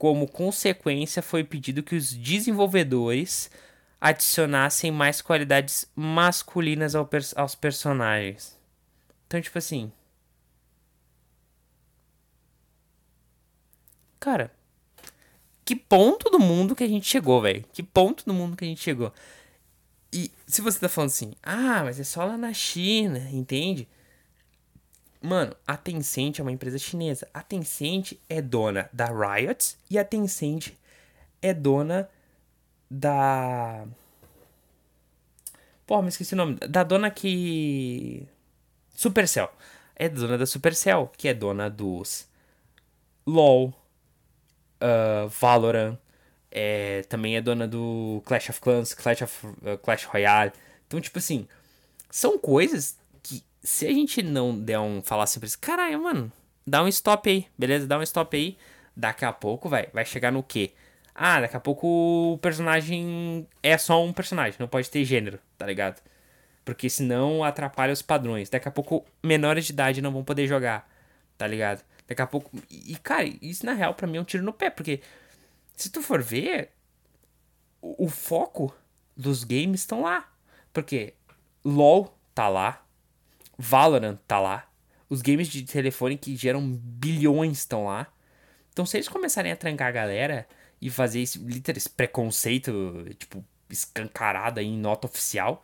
como 0.00 0.26
consequência, 0.26 1.20
foi 1.20 1.44
pedido 1.44 1.82
que 1.82 1.94
os 1.94 2.14
desenvolvedores 2.14 3.50
adicionassem 4.00 4.90
mais 4.90 5.20
qualidades 5.20 5.84
masculinas 5.94 6.94
ao 6.94 7.06
aos 7.36 7.54
personagens. 7.54 8.58
Então, 9.26 9.38
tipo 9.42 9.58
assim. 9.58 9.92
Cara, 14.18 14.50
que 15.66 15.76
ponto 15.76 16.30
do 16.30 16.38
mundo 16.38 16.74
que 16.74 16.82
a 16.84 16.88
gente 16.88 17.06
chegou, 17.06 17.42
velho? 17.42 17.62
Que 17.70 17.82
ponto 17.82 18.24
do 18.24 18.32
mundo 18.32 18.56
que 18.56 18.64
a 18.64 18.68
gente 18.68 18.80
chegou? 18.80 19.12
E 20.10 20.32
se 20.46 20.62
você 20.62 20.80
tá 20.80 20.88
falando 20.88 21.10
assim, 21.10 21.34
ah, 21.42 21.82
mas 21.84 22.00
é 22.00 22.04
só 22.04 22.24
lá 22.24 22.38
na 22.38 22.54
China, 22.54 23.18
entende? 23.30 23.86
Mano, 25.22 25.54
a 25.66 25.76
Tencent 25.76 26.38
é 26.38 26.42
uma 26.42 26.52
empresa 26.52 26.78
chinesa. 26.78 27.28
A 27.34 27.42
Tencent 27.42 28.14
é 28.28 28.40
dona 28.40 28.88
da 28.92 29.06
Riot 29.06 29.76
e 29.90 29.98
a 29.98 30.04
Tencent 30.04 30.72
é 31.42 31.52
dona 31.52 32.08
da. 32.90 33.86
Pô, 35.86 36.00
me 36.00 36.08
esqueci 36.08 36.34
o 36.34 36.36
nome. 36.36 36.56
Da 36.68 36.82
dona 36.82 37.10
que. 37.10 38.26
Supercell. 38.94 39.50
É 39.94 40.08
dona 40.08 40.38
da 40.38 40.46
Supercell, 40.46 41.10
que 41.16 41.28
é 41.28 41.34
dona 41.34 41.68
dos 41.68 42.26
LOL, 43.26 43.74
uh, 44.80 45.28
Valorant, 45.28 45.98
é, 46.50 47.02
também 47.02 47.36
é 47.36 47.40
dona 47.40 47.68
do 47.68 48.22
Clash 48.24 48.50
of 48.50 48.60
Clans, 48.60 48.94
Clash, 48.94 49.22
of, 49.22 49.46
uh, 49.46 49.78
Clash 49.82 50.04
Royale. 50.04 50.52
Então, 50.86 51.00
tipo 51.00 51.18
assim, 51.18 51.46
são 52.10 52.38
coisas 52.38 52.96
se 53.62 53.86
a 53.86 53.92
gente 53.92 54.22
não 54.22 54.58
der 54.58 54.78
um. 54.78 55.02
falar 55.02 55.24
assim 55.24 55.38
pra 55.38 55.46
eles, 55.46 55.56
caralho, 55.56 56.02
mano, 56.02 56.32
dá 56.66 56.82
um 56.82 56.88
stop 56.88 57.28
aí, 57.28 57.46
beleza? 57.58 57.86
Dá 57.86 57.98
um 57.98 58.02
stop 58.02 58.36
aí. 58.36 58.56
Daqui 58.96 59.24
a 59.24 59.32
pouco, 59.32 59.68
vai, 59.68 59.88
vai 59.92 60.04
chegar 60.04 60.32
no 60.32 60.42
quê? 60.42 60.72
Ah, 61.14 61.40
daqui 61.40 61.56
a 61.56 61.60
pouco 61.60 62.34
o 62.34 62.38
personagem 62.38 63.46
é 63.62 63.76
só 63.78 64.04
um 64.04 64.12
personagem, 64.12 64.56
não 64.58 64.68
pode 64.68 64.90
ter 64.90 65.04
gênero, 65.04 65.38
tá 65.56 65.66
ligado? 65.66 66.02
Porque 66.64 66.88
senão 66.88 67.44
atrapalha 67.44 67.92
os 67.92 68.02
padrões. 68.02 68.48
Daqui 68.48 68.68
a 68.68 68.70
pouco 68.70 69.04
menores 69.22 69.66
de 69.66 69.72
idade 69.72 70.02
não 70.02 70.12
vão 70.12 70.24
poder 70.24 70.46
jogar, 70.46 70.88
tá 71.36 71.46
ligado? 71.46 71.84
Daqui 72.06 72.22
a 72.22 72.26
pouco. 72.26 72.50
E, 72.70 72.96
cara, 72.96 73.24
isso 73.40 73.64
na 73.66 73.72
real 73.72 73.94
pra 73.94 74.06
mim 74.06 74.18
é 74.18 74.20
um 74.20 74.24
tiro 74.24 74.42
no 74.42 74.52
pé, 74.52 74.70
porque 74.70 75.00
se 75.76 75.90
tu 75.90 76.02
for 76.02 76.22
ver, 76.22 76.70
o, 77.80 78.06
o 78.06 78.08
foco 78.08 78.74
dos 79.16 79.44
games 79.44 79.80
estão 79.80 80.02
lá. 80.02 80.28
Porque 80.72 81.14
LOL 81.64 82.16
tá 82.34 82.48
lá, 82.48 82.84
Valorant 83.60 84.16
tá 84.26 84.40
lá. 84.40 84.66
Os 85.08 85.20
games 85.20 85.48
de 85.48 85.62
telefone 85.64 86.16
que 86.16 86.34
geram 86.34 86.66
bilhões 86.72 87.58
estão 87.58 87.84
lá. 87.84 88.06
Então, 88.72 88.86
se 88.86 88.96
eles 88.96 89.08
começarem 89.08 89.52
a 89.52 89.56
trancar 89.56 89.88
a 89.88 89.92
galera 89.92 90.48
e 90.80 90.88
fazer 90.88 91.20
esse, 91.20 91.38
esse 91.76 91.90
preconceito, 91.90 93.04
tipo, 93.18 93.44
escancarado 93.68 94.60
aí 94.60 94.66
em 94.66 94.78
nota 94.78 95.06
oficial, 95.06 95.62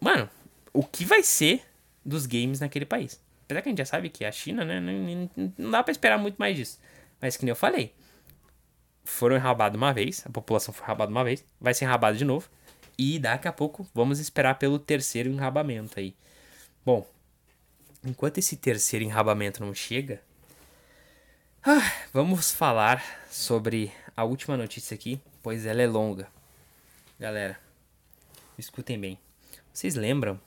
mano, 0.00 0.30
o 0.72 0.84
que 0.84 1.04
vai 1.04 1.24
ser 1.24 1.62
dos 2.04 2.24
games 2.24 2.60
naquele 2.60 2.86
país? 2.86 3.20
Apesar 3.46 3.62
que 3.62 3.68
a 3.68 3.72
gente 3.72 3.78
já 3.78 3.84
sabe 3.84 4.08
que 4.08 4.24
a 4.24 4.30
China, 4.30 4.64
né, 4.64 4.78
não, 4.78 5.30
não 5.58 5.70
dá 5.70 5.82
pra 5.82 5.90
esperar 5.90 6.18
muito 6.18 6.36
mais 6.36 6.56
disso. 6.56 6.78
Mas 7.20 7.36
que 7.36 7.44
nem 7.44 7.50
eu 7.50 7.56
falei, 7.56 7.94
foram 9.02 9.34
enrabados 9.34 9.76
uma 9.76 9.92
vez, 9.92 10.22
a 10.24 10.30
população 10.30 10.72
foi 10.72 10.84
enrabada 10.84 11.10
uma 11.10 11.24
vez, 11.24 11.44
vai 11.60 11.74
ser 11.74 11.86
enrabado 11.86 12.16
de 12.16 12.24
novo. 12.24 12.48
E 12.96 13.18
daqui 13.18 13.48
a 13.48 13.52
pouco 13.52 13.88
vamos 13.92 14.20
esperar 14.20 14.56
pelo 14.56 14.78
terceiro 14.78 15.28
enrabamento 15.28 15.98
aí. 15.98 16.14
Bom, 16.86 17.04
enquanto 18.04 18.38
esse 18.38 18.56
terceiro 18.56 19.04
enrabamento 19.04 19.60
não 19.60 19.74
chega, 19.74 20.22
ah, 21.60 21.82
vamos 22.12 22.52
falar 22.52 23.02
sobre 23.28 23.92
a 24.16 24.22
última 24.22 24.56
notícia 24.56 24.94
aqui, 24.94 25.20
pois 25.42 25.66
ela 25.66 25.82
é 25.82 25.86
longa. 25.88 26.28
Galera, 27.18 27.58
escutem 28.56 29.00
bem. 29.00 29.18
Vocês 29.72 29.96
lembram 29.96 30.40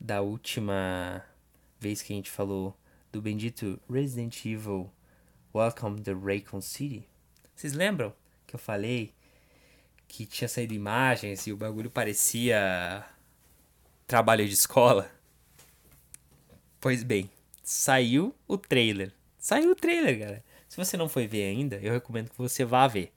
da 0.00 0.22
última 0.22 1.22
vez 1.78 2.00
que 2.00 2.14
a 2.14 2.16
gente 2.16 2.30
falou 2.30 2.74
do 3.12 3.20
bendito 3.20 3.78
Resident 3.86 4.46
Evil 4.46 4.90
Welcome 5.54 6.00
to 6.00 6.18
Raycon 6.18 6.62
City? 6.62 7.06
Vocês 7.54 7.74
lembram 7.74 8.14
que 8.46 8.54
eu 8.54 8.58
falei 8.58 9.12
que 10.08 10.24
tinha 10.24 10.48
saído 10.48 10.72
imagens 10.72 11.46
e 11.46 11.52
o 11.52 11.56
bagulho 11.58 11.90
parecia 11.90 13.04
trabalho 14.06 14.48
de 14.48 14.54
escola? 14.54 15.19
Pois 16.80 17.02
bem, 17.02 17.30
saiu 17.62 18.34
o 18.48 18.56
trailer. 18.56 19.12
Saiu 19.38 19.72
o 19.72 19.74
trailer, 19.74 20.18
cara. 20.18 20.44
Se 20.66 20.76
você 20.78 20.96
não 20.96 21.08
foi 21.08 21.26
ver 21.26 21.44
ainda, 21.44 21.76
eu 21.76 21.92
recomendo 21.92 22.30
que 22.30 22.38
você 22.38 22.64
vá 22.64 22.86
ver. 22.88 23.12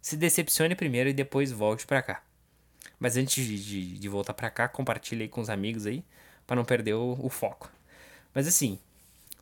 Se 0.00 0.16
decepcione 0.16 0.74
primeiro 0.74 1.10
e 1.10 1.12
depois 1.12 1.52
volte 1.52 1.86
para 1.86 2.00
cá. 2.00 2.22
Mas 2.98 3.16
antes 3.16 3.44
de, 3.44 3.62
de, 3.62 3.98
de 3.98 4.08
voltar 4.08 4.32
para 4.32 4.48
cá, 4.48 4.66
compartilhe 4.66 5.24
aí 5.24 5.28
com 5.28 5.40
os 5.40 5.50
amigos 5.50 5.86
aí, 5.86 6.02
para 6.46 6.56
não 6.56 6.64
perder 6.64 6.94
o, 6.94 7.18
o 7.20 7.28
foco. 7.28 7.70
Mas 8.34 8.46
assim, 8.46 8.78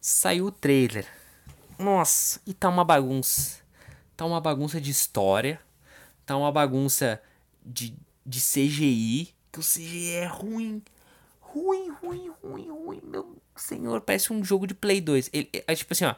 saiu 0.00 0.46
o 0.46 0.50
trailer. 0.50 1.06
Nossa, 1.78 2.40
e 2.44 2.52
tá 2.52 2.68
uma 2.68 2.84
bagunça. 2.84 3.60
Tá 4.16 4.24
uma 4.26 4.40
bagunça 4.40 4.80
de 4.80 4.90
história. 4.90 5.60
Tá 6.26 6.36
uma 6.36 6.50
bagunça 6.50 7.22
de, 7.64 7.94
de 8.26 8.40
CGI. 8.40 9.32
Que 9.52 9.60
o 9.60 9.62
CGI 9.62 10.10
é 10.16 10.26
ruim. 10.26 10.82
Ruim, 11.52 11.90
ruim, 11.90 12.32
ruim, 12.42 12.68
ruim. 12.70 13.00
Meu 13.02 13.36
senhor, 13.56 14.00
parece 14.00 14.32
um 14.32 14.44
jogo 14.44 14.66
de 14.66 14.74
Play 14.74 15.00
2. 15.00 15.30
Ele, 15.32 15.50
é, 15.52 15.74
tipo 15.74 15.92
assim, 15.92 16.04
ó. 16.04 16.14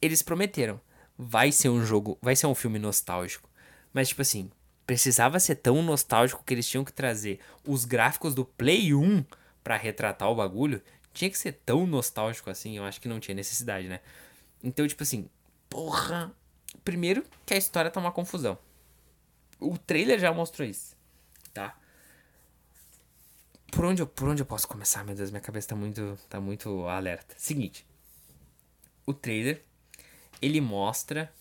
Eles 0.00 0.22
prometeram. 0.22 0.80
Vai 1.16 1.52
ser 1.52 1.68
um 1.68 1.84
jogo. 1.84 2.18
Vai 2.20 2.34
ser 2.34 2.48
um 2.48 2.54
filme 2.54 2.80
nostálgico. 2.80 3.48
Mas, 3.92 4.08
tipo 4.08 4.22
assim, 4.22 4.50
precisava 4.84 5.38
ser 5.38 5.56
tão 5.56 5.80
nostálgico 5.82 6.42
que 6.44 6.52
eles 6.52 6.68
tinham 6.68 6.84
que 6.84 6.92
trazer 6.92 7.38
os 7.64 7.84
gráficos 7.84 8.34
do 8.34 8.44
Play 8.44 8.92
1 8.92 9.24
para 9.62 9.76
retratar 9.76 10.28
o 10.28 10.34
bagulho. 10.34 10.82
Tinha 11.14 11.30
que 11.30 11.38
ser 11.38 11.52
tão 11.64 11.86
nostálgico 11.86 12.50
assim. 12.50 12.76
Eu 12.76 12.84
acho 12.84 13.00
que 13.00 13.08
não 13.08 13.20
tinha 13.20 13.34
necessidade, 13.34 13.86
né? 13.86 14.00
Então, 14.64 14.86
tipo 14.86 15.04
assim, 15.04 15.28
porra. 15.70 16.32
Primeiro 16.84 17.24
que 17.46 17.54
a 17.54 17.58
história 17.58 17.90
tá 17.90 18.00
uma 18.00 18.10
confusão. 18.10 18.58
O 19.60 19.78
trailer 19.78 20.18
já 20.18 20.32
mostrou 20.32 20.66
isso? 20.66 20.91
Por 23.72 23.86
onde, 23.86 24.02
eu, 24.02 24.06
por 24.06 24.28
onde 24.28 24.42
eu 24.42 24.46
posso 24.46 24.68
começar? 24.68 25.02
Meu 25.02 25.14
Deus, 25.14 25.30
minha 25.30 25.40
cabeça 25.40 25.68
tá 25.68 25.74
muito, 25.74 26.18
tá 26.28 26.38
muito 26.38 26.86
alerta. 26.86 27.34
Seguinte. 27.38 27.86
O 29.06 29.14
trailer, 29.14 29.64
ele 30.42 30.60
mostra 30.60 31.32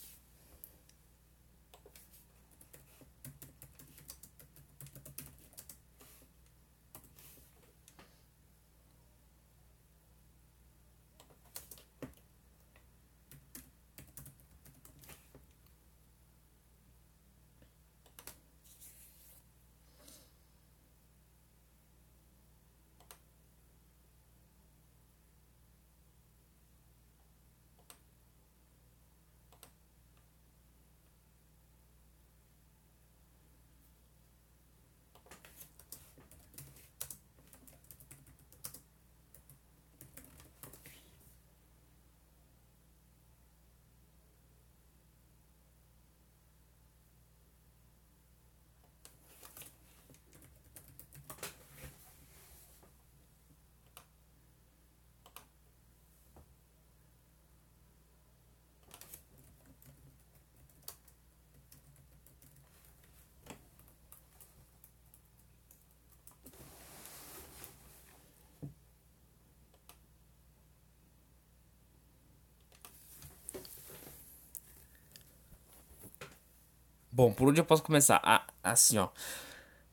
Bom, 77.21 77.31
por 77.31 77.49
onde 77.49 77.61
eu 77.61 77.65
posso 77.65 77.83
começar? 77.83 78.19
Ah, 78.23 78.47
assim, 78.63 78.97
ó. 78.97 79.09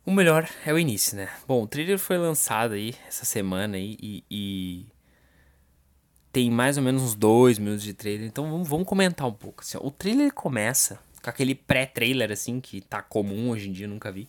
O 0.07 0.11
melhor 0.11 0.49
é 0.65 0.73
o 0.73 0.79
início, 0.79 1.15
né? 1.15 1.29
Bom, 1.47 1.63
o 1.63 1.67
trailer 1.67 1.99
foi 1.99 2.17
lançado 2.17 2.73
aí 2.73 2.95
essa 3.07 3.27
semana 3.27 3.77
aí 3.77 3.99
e, 4.01 4.25
e 4.31 4.87
tem 6.33 6.51
mais 6.51 6.79
ou 6.79 6.83
menos 6.83 7.03
uns 7.03 7.15
dois 7.15 7.59
minutos 7.59 7.83
de 7.83 7.93
trailer, 7.93 8.27
então 8.27 8.51
vamos, 8.51 8.67
vamos 8.67 8.89
comentar 8.89 9.27
um 9.27 9.33
pouco. 9.35 9.61
Assim, 9.61 9.77
ó, 9.77 9.87
o 9.87 9.91
trailer 9.91 10.33
começa 10.33 10.99
com 11.23 11.29
aquele 11.29 11.55
pré-trailer 11.55 12.33
assim 12.33 12.63
que 12.63 12.81
tá 12.81 13.03
comum 13.03 13.51
hoje 13.51 13.69
em 13.69 13.73
dia, 13.73 13.87
nunca 13.87 14.11
vi. 14.11 14.27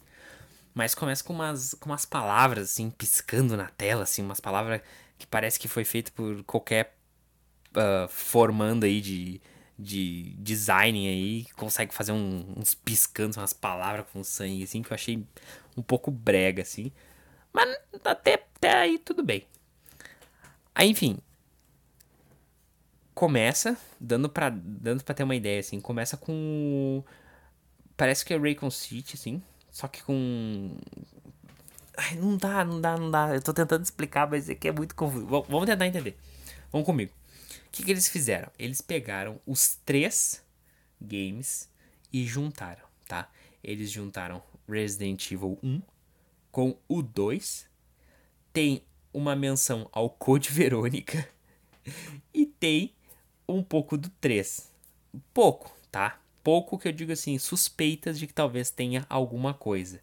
Mas 0.74 0.94
começa 0.94 1.24
com 1.24 1.32
umas, 1.32 1.76
com 1.76 1.90
umas 1.92 2.04
palavras 2.04 2.72
assim 2.72 2.90
piscando 2.90 3.56
na 3.56 3.70
tela, 3.70 4.04
assim, 4.04 4.22
umas 4.22 4.42
palavras 4.42 4.82
que 5.18 5.26
parece 5.26 5.58
que 5.58 5.70
foi 5.70 5.86
feito 5.86 6.12
por 6.12 6.44
qualquer 6.44 6.94
uh, 7.78 8.10
formando 8.10 8.84
aí 8.84 9.00
de, 9.00 9.40
de 9.80 10.36
design 10.38 11.08
aí, 11.08 11.46
consegue 11.56 11.94
fazer 11.94 12.12
um, 12.12 12.54
uns 12.58 12.76
piscantes, 12.76 13.38
umas 13.38 13.54
palavras 13.54 14.06
com 14.12 14.22
sangue, 14.24 14.64
assim, 14.64 14.82
que 14.82 14.92
eu 14.92 14.96
achei 14.96 15.26
um 15.78 15.82
pouco 15.82 16.12
brega, 16.12 16.62
assim. 16.62 16.92
Mas 17.54 17.78
até, 18.04 18.34
até 18.34 18.74
aí 18.74 19.00
tudo 19.00 19.24
bem. 19.24 19.48
Aí, 20.76 20.90
enfim. 20.90 21.18
Começa, 23.16 23.78
dando 24.00 24.30
pra, 24.30 24.50
dando 24.50 25.02
ter 25.02 25.24
uma 25.24 25.36
ideia, 25.36 25.62
assim, 25.62 25.80
começa 25.80 26.18
com. 26.18 27.04
Parece 27.96 28.24
que 28.26 28.34
é 28.34 28.38
Raycon 28.38 28.70
City, 28.70 29.16
assim. 29.16 29.42
Só 29.72 29.88
que 29.88 30.04
com. 30.04 30.78
Ai, 31.98 32.16
não 32.16 32.38
dá, 32.38 32.66
não 32.66 32.82
dá, 32.82 32.98
não 32.98 33.12
dá. 33.12 33.36
Eu 33.36 33.42
tô 33.42 33.54
tentando 33.54 33.84
explicar, 33.84 34.30
mas 34.30 34.50
é 34.50 34.56
que 34.56 34.68
é 34.68 34.72
muito 34.72 34.96
confuso. 34.96 35.26
Vamos 35.26 35.66
tentar 35.66 35.88
entender. 35.88 36.18
Vamos 36.72 36.86
comigo. 36.86 37.12
O 37.70 37.72
que, 37.72 37.84
que 37.84 37.92
eles 37.92 38.10
fizeram? 38.10 38.52
Eles 38.58 38.82
pegaram 38.82 39.40
os 39.46 39.76
três 39.86 40.44
games 41.00 41.70
e 42.12 42.26
juntaram, 42.26 42.84
tá? 43.08 43.32
Eles 43.64 43.92
juntaram 43.92 44.42
Resident 44.68 45.32
Evil 45.32 45.60
1 45.62 45.80
com 46.52 46.76
o 46.88 47.04
2. 47.04 47.70
Tem 48.52 48.84
uma 49.14 49.36
menção 49.36 49.88
ao 49.92 50.10
Code 50.10 50.50
Verônica. 50.52 51.30
E 52.34 52.48
tem 52.48 52.92
um 53.48 53.62
pouco 53.62 53.96
do 53.96 54.10
3. 54.10 54.72
Pouco, 55.32 55.72
tá? 55.92 56.20
Pouco 56.44 56.78
que 56.80 56.88
eu 56.88 56.92
digo 56.92 57.12
assim, 57.12 57.38
suspeitas 57.38 58.18
de 58.18 58.26
que 58.26 58.34
talvez 58.34 58.72
tenha 58.72 59.06
alguma 59.08 59.54
coisa. 59.54 60.02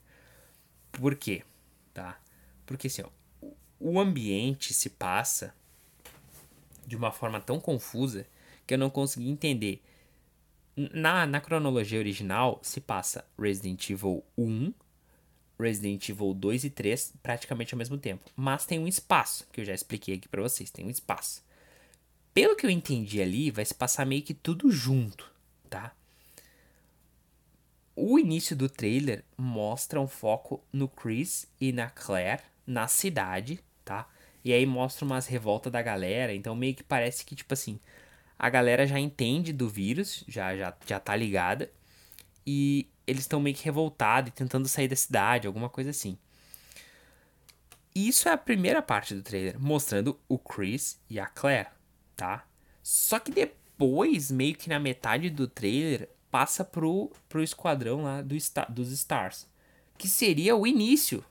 Por 0.93 1.17
quê? 1.17 1.43
Tá? 1.93 2.21
Porque 2.65 2.87
assim, 2.87 3.03
ó, 3.03 3.49
o 3.81 3.99
ambiente 3.99 4.73
se 4.73 4.89
passa 4.89 5.53
de 6.87 6.97
uma 6.97 7.11
forma 7.11 7.41
tão 7.41 7.59
confusa 7.59 8.27
que 8.67 8.75
eu 8.75 8.79
não 8.79 8.91
consegui 8.91 9.29
entender. 9.29 9.83
Na, 10.77 11.27
na 11.27 11.41
cronologia 11.41 11.99
original 11.99 12.61
se 12.63 12.81
passa 12.81 13.25
Resident 13.39 13.89
Evil 13.91 14.23
1, 14.37 14.73
Resident 15.59 16.09
Evil 16.09 16.35
2 16.35 16.65
e 16.65 16.71
3 16.71 17.15
praticamente 17.23 17.75
ao 17.75 17.79
mesmo 17.79 17.97
tempo. 17.97 18.31
Mas 18.37 18.67
tem 18.67 18.79
um 18.79 18.87
espaço, 18.87 19.47
que 19.53 19.61
eu 19.61 19.65
já 19.65 19.75
expliquei 19.75 20.17
aqui 20.17 20.29
para 20.29 20.43
vocês, 20.43 20.71
tem 20.71 20.87
um 20.87 20.91
espaço. 20.91 21.43
Pelo 22.35 22.55
que 22.55 22.67
eu 22.67 22.71
entendi 22.71 23.23
ali, 23.23 23.51
vai 23.51 23.65
se 23.65 23.75
passar 23.75 24.05
meio 24.05 24.23
que 24.23 24.35
tudo 24.35 24.71
junto, 24.71 25.33
tá? 25.71 25.95
O 27.95 28.19
início 28.19 28.55
do 28.55 28.69
trailer 28.69 29.25
mostra 29.39 29.99
um 29.99 30.07
foco 30.07 30.63
no 30.71 30.87
Chris 30.87 31.47
e 31.59 31.73
na 31.73 31.89
Claire 31.89 32.43
na 32.67 32.89
cidade? 32.89 33.59
E 34.47 34.53
aí 34.53 34.65
mostra 34.65 35.05
umas 35.05 35.27
revoltas 35.27 35.73
da 35.73 35.83
galera. 35.83 36.33
Então 36.33 36.55
meio 36.55 36.73
que 36.73 36.85
parece 36.85 37.27
que, 37.27 37.35
tipo 37.35 37.53
assim, 37.53 37.81
a 38.39 38.49
galera 38.49 38.87
já 38.87 38.97
entende 38.97 39.53
do 39.53 39.69
vírus, 39.69 40.23
já, 40.29 40.57
já, 40.57 40.73
já 40.87 41.01
tá 41.01 41.17
ligada. 41.17 41.69
E 42.47 42.89
eles 43.09 43.23
estão 43.23 43.41
meio 43.41 43.57
que 43.57 43.65
revoltados 43.65 44.31
e 44.31 44.33
tentando 44.33 44.69
sair 44.69 44.87
da 44.87 44.95
cidade, 44.95 45.49
alguma 45.49 45.69
coisa 45.69 45.91
assim. 45.91 46.17
Isso 47.93 48.29
é 48.29 48.33
a 48.33 48.39
primeira 48.39 48.81
parte 48.81 49.17
do 49.17 49.23
trailer, 49.23 49.59
mostrando 49.59 50.17
o 50.29 50.39
Chris 50.39 51.01
e 51.11 51.19
a 51.19 51.27
Claire, 51.27 51.71
tá? 52.15 52.47
Só 52.85 53.19
que 53.19 53.33
depois, 53.33 54.31
meio 54.31 54.55
que 54.55 54.69
na 54.69 54.79
metade 54.79 55.29
do 55.29 55.49
trailer, 55.49 56.09
passa 56.31 56.65
pro, 56.65 57.11
pro 57.29 57.43
esquadrão 57.43 58.05
lá 58.05 58.23
do, 58.23 58.37
dos 58.69 58.93
Stars. 58.93 59.49
Que 59.99 60.07
seria 60.07 60.55
o 60.55 60.69
início. 60.69 61.25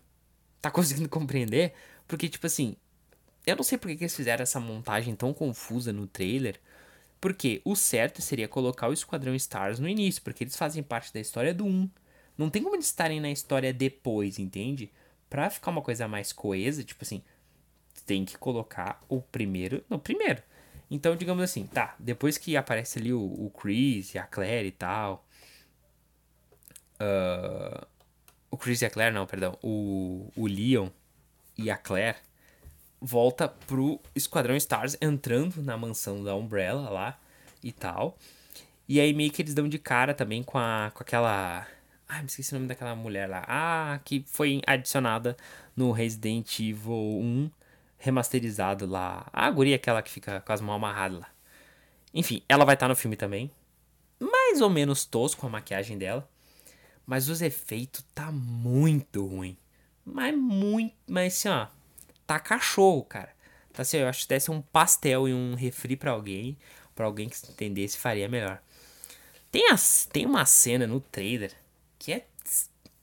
Tá 0.60 0.68
conseguindo 0.70 1.08
compreender? 1.08 1.74
Porque, 2.06 2.28
tipo 2.28 2.46
assim, 2.46 2.76
eu 3.46 3.56
não 3.56 3.64
sei 3.64 3.78
por 3.78 3.90
que 3.90 4.04
eles 4.04 4.16
fizeram 4.16 4.44
essa 4.44 4.60
montagem 4.60 5.16
tão 5.16 5.34
confusa 5.34 5.94
no 5.94 6.08
trailer. 6.08 6.60
Porque 7.22 7.62
o 7.66 7.76
certo 7.76 8.22
seria 8.22 8.48
colocar 8.48 8.88
o 8.88 8.94
Esquadrão 8.94 9.34
Stars 9.36 9.80
no 9.80 9.90
início, 9.90 10.22
porque 10.22 10.44
eles 10.44 10.56
fazem 10.56 10.84
parte 10.84 11.14
da 11.14 11.20
história 11.20 11.54
do 11.54 11.66
1. 11.66 11.90
Não 12.38 12.50
tem 12.50 12.62
como 12.62 12.76
eles 12.76 12.86
estarem 12.86 13.20
na 13.20 13.32
história 13.32 13.74
depois, 13.74 14.38
entende? 14.38 14.92
Pra 15.30 15.50
ficar 15.50 15.72
uma 15.72 15.82
coisa 15.82 16.08
mais 16.08 16.32
coesa, 16.32 16.84
tipo 16.84 17.04
assim, 17.04 17.24
tem 18.06 18.26
que 18.26 18.38
colocar 18.38 19.02
o 19.10 19.22
primeiro 19.22 19.84
no 19.90 19.98
primeiro. 19.98 20.44
Então, 20.90 21.16
digamos 21.16 21.44
assim, 21.44 21.66
tá, 21.66 21.96
depois 21.98 22.38
que 22.38 22.56
aparece 22.56 23.00
ali 23.00 23.12
o, 23.12 23.22
o 23.22 23.50
Chris 23.50 24.14
e 24.14 24.20
a 24.20 24.24
Claire 24.24 24.68
e 24.68 24.72
tal. 24.72 25.26
Uh, 27.00 27.88
o 28.52 28.58
Chris 28.58 28.82
e 28.82 28.86
a 28.86 28.90
Claire, 28.90 29.14
não, 29.14 29.26
perdão. 29.26 29.58
O, 29.64 30.32
o 30.36 30.46
Leon 30.46 30.90
e 31.58 31.72
a 31.72 31.78
Claire 31.78 32.18
volta 33.06 33.48
pro 33.48 34.02
Esquadrão 34.16 34.56
Stars 34.56 34.98
entrando 35.00 35.62
na 35.62 35.78
mansão 35.78 36.24
da 36.24 36.36
Umbrella 36.36 36.90
lá 36.90 37.20
e 37.64 37.72
tal. 37.72 38.18
E 38.90 39.00
aí 39.00 39.14
meio 39.14 39.32
que 39.32 39.42
eles 39.42 39.54
dão 39.54 39.70
de 39.70 39.78
cara 39.78 40.14
também 40.14 40.44
com, 40.44 40.58
a, 40.58 40.92
com 40.94 41.04
aquela. 41.04 41.68
Ai, 42.08 42.22
me 42.22 42.28
esqueci 42.28 42.52
o 42.52 42.56
nome 42.56 42.68
daquela 42.68 42.96
mulher 42.96 43.30
lá. 43.30 43.44
Ah, 43.48 44.00
que 44.04 44.24
foi 44.28 44.62
adicionada 44.66 45.38
no 45.76 45.92
Resident 45.92 46.60
Evil 46.60 46.94
1 46.94 47.52
remasterizado 47.98 48.86
lá. 48.86 49.28
A 49.32 49.50
guria 49.52 49.76
aquela 49.76 50.02
que 50.02 50.12
fica 50.12 50.42
com 50.42 50.54
as 50.54 50.62
mãos 50.62 50.76
amarradas 50.76 51.20
lá. 51.20 51.30
Enfim, 52.14 52.42
ela 52.50 52.66
vai 52.66 52.76
estar 52.76 52.86
tá 52.86 52.90
no 52.90 52.96
filme 52.96 53.16
também. 53.16 53.52
Mais 54.20 54.62
ou 54.62 54.70
menos 54.70 55.06
tosco 55.06 55.46
a 55.46 55.50
maquiagem 55.50 55.98
dela. 55.98 56.28
Mas 57.06 57.30
os 57.30 57.42
efeitos 57.42 58.04
tá 58.16 58.32
muito 58.32 59.26
ruim. 59.26 59.58
Mas 60.04 60.36
muito. 60.36 60.96
Mas 61.08 61.34
assim, 61.34 61.50
ó 61.50 61.68
tá 62.26 62.40
cachorro, 62.40 63.04
cara. 63.04 63.34
Tá 63.74 63.82
assim, 63.82 63.98
eu 63.98 64.08
acho 64.08 64.22
que 64.22 64.30
desse 64.30 64.52
um 64.52 64.62
pastel 64.62 65.28
e 65.28 65.34
um 65.34 65.54
refri 65.54 65.96
para 65.96 66.12
alguém, 66.12 66.58
para 66.94 67.06
alguém 67.06 67.30
que 67.30 67.38
entendesse, 67.50 67.98
faria 67.98 68.30
melhor. 68.30 68.62
Tem, 69.52 69.70
as, 69.70 70.08
tem 70.12 70.26
uma 70.26 70.46
cena 70.46 70.88
no 70.88 71.00
trailer 71.00 71.54
que 72.00 72.14
é 72.14 72.26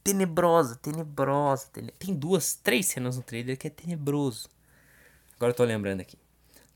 tenebrosa, 0.02 0.76
tenebrosa, 0.76 1.68
Tem 1.98 2.14
duas, 2.14 2.54
três 2.54 2.86
cenas 2.86 3.16
no 3.16 3.22
trailer 3.22 3.56
que 3.56 3.66
é 3.66 3.70
tenebroso. 3.70 4.48
Agora 5.36 5.52
eu 5.52 5.56
tô 5.56 5.64
lembrando 5.64 6.00
aqui. 6.00 6.18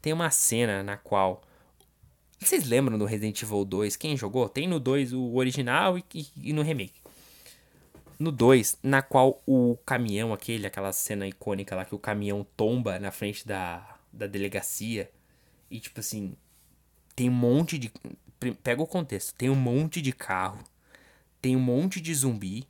Tem 0.01 0.13
uma 0.13 0.31
cena 0.31 0.83
na 0.83 0.97
qual. 0.97 1.43
Vocês 2.39 2.65
lembram 2.65 2.99
do 2.99 3.07
Resident 3.07 3.43
Evil 3.43 3.65
2? 3.65 3.97
Quem 3.97 4.17
jogou? 4.17 4.49
Tem 4.49 4.69
no 4.69 4.79
2 4.79 5.13
o 5.15 5.35
original 5.35 5.99
e, 5.99 6.05
e, 6.15 6.27
e 6.37 6.53
no 6.53 6.63
remake 6.63 7.06
no 8.19 8.33
2, 8.33 8.79
na 8.83 9.03
qual 9.03 9.43
o 9.47 9.77
caminhão, 9.85 10.33
aquele, 10.33 10.67
aquela 10.67 10.93
cena 10.93 11.27
icônica 11.27 11.75
lá 11.75 11.85
que 11.85 11.95
o 11.95 11.99
caminhão 11.99 12.47
tomba 12.57 12.99
na 12.99 13.11
frente 13.11 13.47
da, 13.47 13.99
da 14.13 14.27
delegacia. 14.27 15.11
E 15.71 15.81
tipo 15.81 16.01
assim, 16.01 16.37
tem 17.15 17.29
um 17.29 17.35
monte 17.35 17.79
de. 17.79 17.93
Pega 18.63 18.83
o 18.83 18.87
contexto, 18.87 19.35
tem 19.35 19.49
um 19.51 19.55
monte 19.55 20.03
de 20.03 20.13
carro, 20.13 20.63
tem 21.41 21.57
um 21.57 21.61
monte 21.61 22.01
de 22.01 22.15
zumbi. 22.15 22.67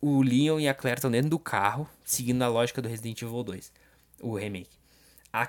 O 0.00 0.22
Leon 0.22 0.60
e 0.60 0.68
a 0.68 0.74
Claire 0.74 0.98
estão 0.98 1.10
dentro 1.10 1.28
do 1.28 1.38
carro, 1.38 1.88
seguindo 2.04 2.42
a 2.42 2.48
lógica 2.48 2.80
do 2.80 2.88
Resident 2.88 3.20
Evil 3.20 3.42
2, 3.42 3.72
o 4.20 4.36
remake. 4.36 4.78
A, 5.32 5.46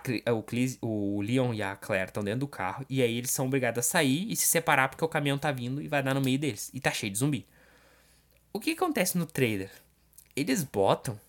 o, 0.81 0.87
o 0.87 1.21
Leon 1.21 1.53
e 1.53 1.61
a 1.61 1.75
Claire 1.75 2.09
estão 2.09 2.23
dentro 2.23 2.41
do 2.41 2.47
carro, 2.47 2.83
e 2.89 3.01
aí 3.01 3.15
eles 3.15 3.31
são 3.31 3.45
obrigados 3.45 3.79
a 3.79 3.83
sair 3.83 4.29
e 4.29 4.35
se 4.35 4.47
separar 4.47 4.89
porque 4.89 5.05
o 5.05 5.07
caminhão 5.07 5.37
tá 5.37 5.51
vindo 5.51 5.81
e 5.81 5.87
vai 5.87 6.01
dar 6.01 6.15
no 6.15 6.21
meio 6.21 6.39
deles. 6.39 6.71
E 6.73 6.79
tá 6.79 6.91
cheio 6.91 7.11
de 7.11 7.19
zumbi. 7.19 7.45
O 8.51 8.59
que 8.59 8.71
acontece 8.71 9.15
no 9.15 9.27
trailer? 9.27 9.71
Eles 10.35 10.63
botam 10.63 11.19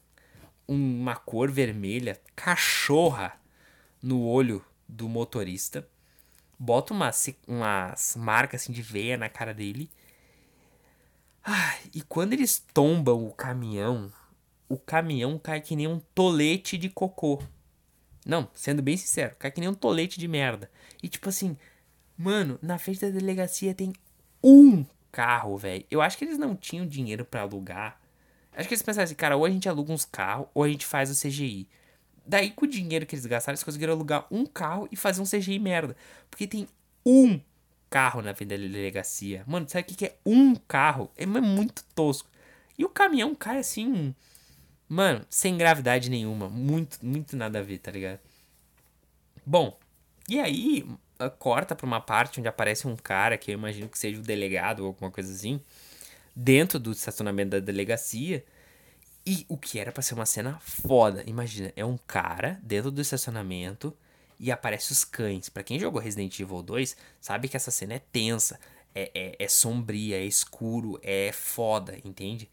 uma 0.67 1.17
cor 1.17 1.51
vermelha, 1.51 2.19
cachorra, 2.35 3.39
no 4.03 4.25
olho 4.25 4.65
do 4.89 5.07
motorista. 5.07 5.87
Botam 6.59 6.97
umas, 6.97 7.29
umas 7.47 8.17
marcas 8.17 8.63
assim 8.63 8.73
de 8.73 8.81
veia 8.81 9.19
na 9.19 9.29
cara 9.29 9.53
dele. 9.53 9.91
Ah, 11.45 11.77
e 11.95 12.01
quando 12.01 12.33
eles 12.33 12.65
tombam 12.73 13.27
o 13.27 13.33
caminhão, 13.33 14.11
o 14.67 14.79
caminhão 14.79 15.39
cai 15.39 15.61
que 15.61 15.77
nem 15.77 15.87
um 15.87 16.01
tolete 16.15 16.79
de 16.79 16.89
cocô. 16.89 17.43
Não, 18.25 18.49
sendo 18.55 18.81
bem 18.81 18.97
sincero, 18.97 19.37
cai 19.39 19.51
que 19.51 19.61
nem 19.61 19.69
um 19.69 19.75
tolete 19.75 20.19
de 20.19 20.27
merda. 20.27 20.71
E 21.03 21.09
tipo 21.09 21.29
assim, 21.29 21.55
mano, 22.17 22.59
na 22.63 22.79
frente 22.79 23.01
da 23.03 23.11
delegacia 23.11 23.75
tem 23.75 23.93
um 24.43 24.87
carro, 25.11 25.57
velho. 25.57 25.85
Eu 25.91 26.01
acho 26.01 26.17
que 26.17 26.25
eles 26.25 26.39
não 26.39 26.57
tinham 26.57 26.87
dinheiro 26.87 27.25
para 27.25 27.43
alugar. 27.43 28.01
Acho 28.53 28.69
que 28.69 28.75
eles 28.75 28.83
pensaram 28.83 29.05
assim, 29.05 29.15
cara, 29.15 29.37
ou 29.37 29.45
a 29.45 29.51
gente 29.51 29.69
aluga 29.69 29.93
uns 29.93 30.05
carros, 30.05 30.49
ou 30.55 30.65
a 30.65 30.69
gente 30.69 30.85
faz 30.85 31.11
o 31.11 31.21
CGI. 31.21 31.69
Daí, 32.27 32.51
com 32.51 32.65
o 32.65 32.69
dinheiro 32.69 33.07
que 33.07 33.15
eles 33.15 33.27
gastaram, 33.27 33.55
eles 33.55 33.65
conseguiram 33.65 33.93
alugar 33.93 34.27
um 34.31 34.45
carro 34.45 34.89
e 34.91 34.97
fazer 34.97 35.21
um 35.21 35.25
CGI 35.25 35.59
merda. 35.59 35.97
Porque 36.31 36.47
tem 36.47 36.69
um 37.05 37.41
carro 37.89 38.23
na 38.23 38.35
frente 38.35 38.51
da 38.51 38.57
delegacia. 38.57 39.43
Mano, 39.47 39.69
sabe 39.69 39.83
o 39.83 39.87
que, 39.87 39.95
que 39.95 40.07
é 40.07 40.17
um 40.25 40.55
carro? 40.55 41.11
É 41.17 41.27
muito 41.27 41.85
tosco. 41.95 42.29
E 42.79 42.85
o 42.85 42.89
caminhão 42.89 43.35
cai 43.35 43.59
assim. 43.59 44.15
Mano, 44.89 45.25
sem 45.29 45.57
gravidade 45.57 46.11
nenhuma. 46.11 46.49
Muito, 46.49 47.05
muito 47.05 47.37
nada 47.37 47.59
a 47.59 47.63
ver, 47.63 47.79
tá 47.79 47.91
ligado? 47.91 48.21
Bom, 49.45 49.79
e 50.29 50.39
aí 50.39 50.87
corta 51.29 51.75
pra 51.75 51.85
uma 51.85 52.01
parte 52.01 52.41
onde 52.41 52.49
aparece 52.49 52.87
um 52.87 52.97
cara 52.97 53.37
que 53.37 53.51
eu 53.51 53.55
imagino 53.55 53.89
que 53.89 53.99
seja 53.99 54.19
o 54.19 54.23
delegado 54.23 54.81
ou 54.81 54.87
alguma 54.87 55.11
coisa 55.11 55.33
assim. 55.33 55.61
Dentro 56.35 56.79
do 56.79 56.93
estacionamento 56.93 57.51
da 57.51 57.59
delegacia. 57.59 58.45
E 59.27 59.45
o 59.49 59.59
que 59.59 59.79
era 59.79 59.93
para 59.93 60.03
ser 60.03 60.15
uma 60.15 60.25
cena 60.25 60.59
foda. 60.61 61.23
Imagina, 61.27 61.73
é 61.77 61.85
um 61.85 61.99
cara 61.99 62.59
dentro 62.63 62.91
do 62.91 63.03
estacionamento 63.03 63.95
e 64.39 64.51
aparece 64.51 64.93
os 64.93 65.05
cães. 65.05 65.51
Para 65.51 65.63
quem 65.63 65.79
jogou 65.79 66.01
Resident 66.01 66.41
Evil 66.41 66.63
2, 66.63 66.97
sabe 67.21 67.49
que 67.49 67.57
essa 67.57 67.71
cena 67.71 67.95
é 67.95 67.99
tensa, 67.99 68.59
é, 68.95 69.11
é, 69.15 69.37
é, 69.45 69.49
sombria, 69.49 70.17
é 70.17 70.25
escuro, 70.25 70.99
é 71.03 71.31
foda, 71.33 71.99
entende? 72.05 72.49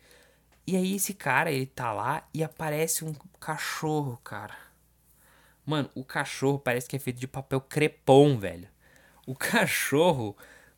E 0.67 0.75
aí 0.75 0.95
esse 0.95 1.13
cara, 1.13 1.49
ele 1.49 1.65
tá 1.65 1.93
lá 1.93 2.27
e 2.33 2.43
aparece 2.43 3.05
um 3.05 3.13
cachorro, 3.39 4.19
cara. 4.23 4.66
Mano, 5.67 5.89
o 5.93 6.05
cachorro 6.05 6.57
parece 6.57 6.87
que 6.87 6.95
é 6.95 6.99
feito 6.99 7.19
de 7.19 7.27
papel 7.27 7.59
crepom, 7.59 8.39
velho. 8.39 8.69
O 9.25 9.35
cachorro, 9.35 10.33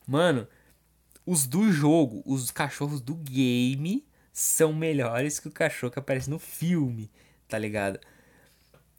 mano, 0.07 0.47
os 1.23 1.45
do 1.45 1.71
jogo, 1.71 2.23
os 2.25 2.49
cachorros 2.49 2.99
do 2.99 3.13
game 3.13 4.03
são 4.33 4.73
melhores 4.73 5.39
que 5.39 5.47
o 5.47 5.51
cachorro 5.51 5.91
que 5.91 5.99
aparece 5.99 6.27
no 6.27 6.39
filme, 6.39 7.11
tá 7.47 7.55
ligado? 7.59 7.99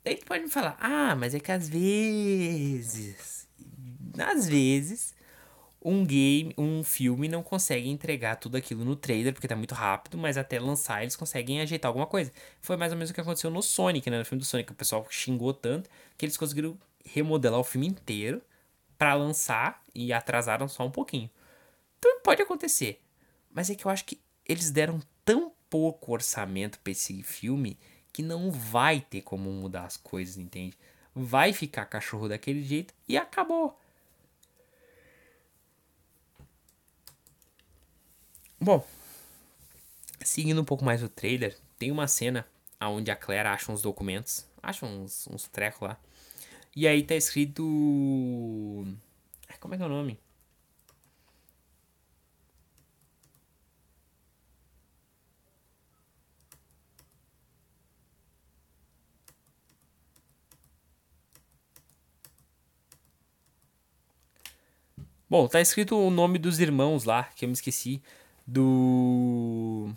Daí 0.05 0.15
tu 0.17 0.27
pode 0.27 0.45
me 0.45 0.49
falar, 0.49 0.77
ah, 0.81 1.17
mas 1.17 1.35
é 1.35 1.41
que 1.41 1.51
às 1.51 1.69
vezes, 1.69 3.49
às 4.17 4.49
vezes, 4.49 5.13
um 5.83 6.05
game, 6.05 6.55
um 6.59 6.85
filme 6.85 7.29
não 7.29 7.43
consegue 7.43 7.89
entregar 7.89 8.37
tudo 8.37 8.57
aquilo 8.57 8.85
no 8.85 8.95
trailer, 8.95 9.33
porque 9.33 9.49
tá 9.49 9.57
muito 9.57 9.75
rápido, 9.75 10.19
mas 10.19 10.37
até 10.37 10.59
lançar 10.59 11.03
eles 11.03 11.17
conseguem 11.17 11.61
ajeitar 11.61 11.89
alguma 11.89 12.07
coisa. 12.07 12.31
Foi 12.61 12.77
mais 12.77 12.93
ou 12.93 12.99
menos 12.99 13.11
o 13.11 13.15
que 13.15 13.21
aconteceu 13.21 13.51
no 13.51 13.63
Sonic, 13.63 14.11
né? 14.11 14.19
No 14.19 14.25
filme 14.25 14.41
do 14.41 14.47
Sonic, 14.47 14.73
o 14.73 14.75
pessoal 14.75 15.07
xingou 15.11 15.55
tanto 15.55 15.89
que 16.19 16.27
eles 16.27 16.37
conseguiram 16.37 16.79
remodelar 17.05 17.59
o 17.59 17.65
filme 17.65 17.87
inteiro 17.87 18.43
para 18.99 19.15
lançar 19.15 19.83
e 19.95 20.13
atrasaram 20.13 20.69
só 20.69 20.87
um 20.87 20.91
pouquinho. 20.91 21.31
Então 21.99 22.21
pode 22.23 22.43
acontecer. 22.43 23.01
Mas 23.51 23.71
é 23.71 23.75
que 23.75 23.87
eu 23.87 23.91
acho 23.91 24.05
que 24.05 24.21
eles 24.47 24.71
deram 24.71 25.01
tão 25.25 25.53
pouco 25.71 26.13
orçamento 26.13 26.79
pra 26.81 26.93
esse 26.93 27.23
filme 27.23 27.79
que 28.13 28.23
não 28.23 28.51
vai 28.51 29.01
ter 29.01 29.23
como 29.23 29.51
mudar 29.51 29.85
as 29.85 29.97
coisas, 29.97 30.37
entende? 30.37 30.77
Vai 31.15 31.53
ficar 31.53 31.87
cachorro 31.87 32.29
daquele 32.29 32.63
jeito 32.63 32.93
e 33.09 33.17
acabou. 33.17 33.79
Bom, 38.63 38.87
seguindo 40.23 40.61
um 40.61 40.65
pouco 40.65 40.85
mais 40.85 41.03
o 41.03 41.09
trailer, 41.09 41.57
tem 41.79 41.91
uma 41.91 42.07
cena 42.07 42.47
onde 42.81 43.11
a 43.11 43.17
Claire 43.17 43.49
acha 43.49 43.73
uns 43.73 43.83
documentos, 43.83 44.47
acha 44.63 44.85
uns, 44.87 45.27
uns 45.29 45.49
trecos 45.49 45.81
lá. 45.81 45.99
E 46.77 46.87
aí 46.87 47.03
tá 47.03 47.15
escrito. 47.15 47.63
Como 49.61 49.75
é 49.75 49.77
que 49.77 49.83
é 49.83 49.87
o 49.87 49.89
nome? 49.89 50.19
Bom, 65.29 65.47
tá 65.47 65.61
escrito 65.61 65.97
o 65.97 66.11
nome 66.11 66.39
dos 66.39 66.59
irmãos 66.59 67.05
lá, 67.05 67.25
que 67.25 67.45
eu 67.45 67.49
me 67.49 67.53
esqueci, 67.55 68.03
do 68.51 69.93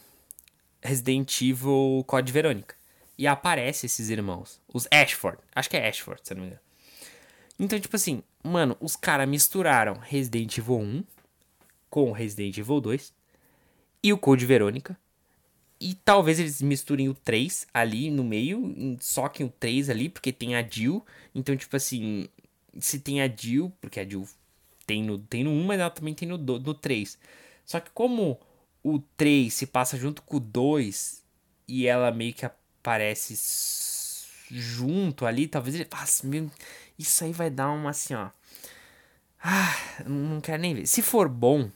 Resident 0.80 1.42
Evil 1.42 2.04
Code 2.06 2.32
Verônica. 2.32 2.76
E 3.18 3.26
aparece 3.26 3.88
esses 3.88 4.10
irmãos, 4.10 4.62
os 4.72 4.88
Ashford, 4.92 5.40
acho 5.56 5.70
que 5.70 5.78
é 5.78 5.88
Ashford, 5.88 6.22
se 6.24 6.34
não 6.34 6.42
me 6.42 6.48
engano. 6.48 6.62
Então, 7.60 7.80
tipo 7.80 7.96
assim, 7.96 8.24
mano, 8.44 8.76
os 8.80 8.96
caras 8.96 9.28
misturaram 9.28 9.96
Resident 9.96 10.58
Evil 10.58 10.80
1 10.80 11.04
com 11.90 12.12
Resident 12.12 12.58
Evil 12.58 12.82
2 12.82 13.14
e 14.04 14.14
o 14.14 14.18
Code 14.18 14.46
Verônica. 14.46 14.98
E 15.80 15.96
talvez 15.96 16.40
eles 16.40 16.62
misturem 16.62 17.10
o 17.10 17.14
3 17.14 17.68
ali 17.74 18.10
no 18.10 18.24
meio, 18.24 18.98
soquem 19.00 19.46
o 19.46 19.50
3 19.50 19.90
ali, 19.90 20.10
porque 20.10 20.32
tem 20.32 20.56
a 20.56 20.62
Jill. 20.68 21.06
Então, 21.36 21.56
tipo 21.58 21.76
assim, 21.76 22.28
se 22.80 23.00
tem 23.00 23.22
a 23.22 23.28
Jill, 23.28 23.72
porque 23.82 24.00
a 24.00 24.08
Jill 24.08 24.28
tem 24.86 25.04
no, 25.04 25.20
tem 25.20 25.44
no 25.44 25.52
1, 25.52 25.64
mas 25.66 25.80
ela 25.80 25.90
também 25.90 26.14
tem 26.14 26.28
no, 26.28 26.38
no 26.38 26.74
3. 26.74 27.18
Só 27.66 27.80
que 27.80 27.92
como 27.92 28.40
o 28.84 29.00
3 29.18 29.54
se 29.54 29.66
passa 29.66 29.98
junto 29.98 30.22
com 30.22 30.38
o 30.38 30.40
2 30.40 31.24
e 31.68 31.88
ela 31.88 32.12
meio 32.12 32.34
que 32.34 32.46
aparece 32.46 33.36
junto 34.52 35.26
ali, 35.26 35.48
talvez 35.48 35.76
ele. 35.76 35.88
Meu, 36.24 36.52
isso 36.98 37.24
aí 37.24 37.32
vai 37.32 37.50
dar 37.50 37.72
uma 37.72 37.92
assim, 37.92 38.14
ó. 38.14 38.30
Ah, 39.42 39.76
não 40.06 40.40
quero 40.42 40.62
nem 40.62 40.74
ver. 40.76 40.88
Se 40.88 41.02
for 41.02 41.28
bom, 41.28 41.70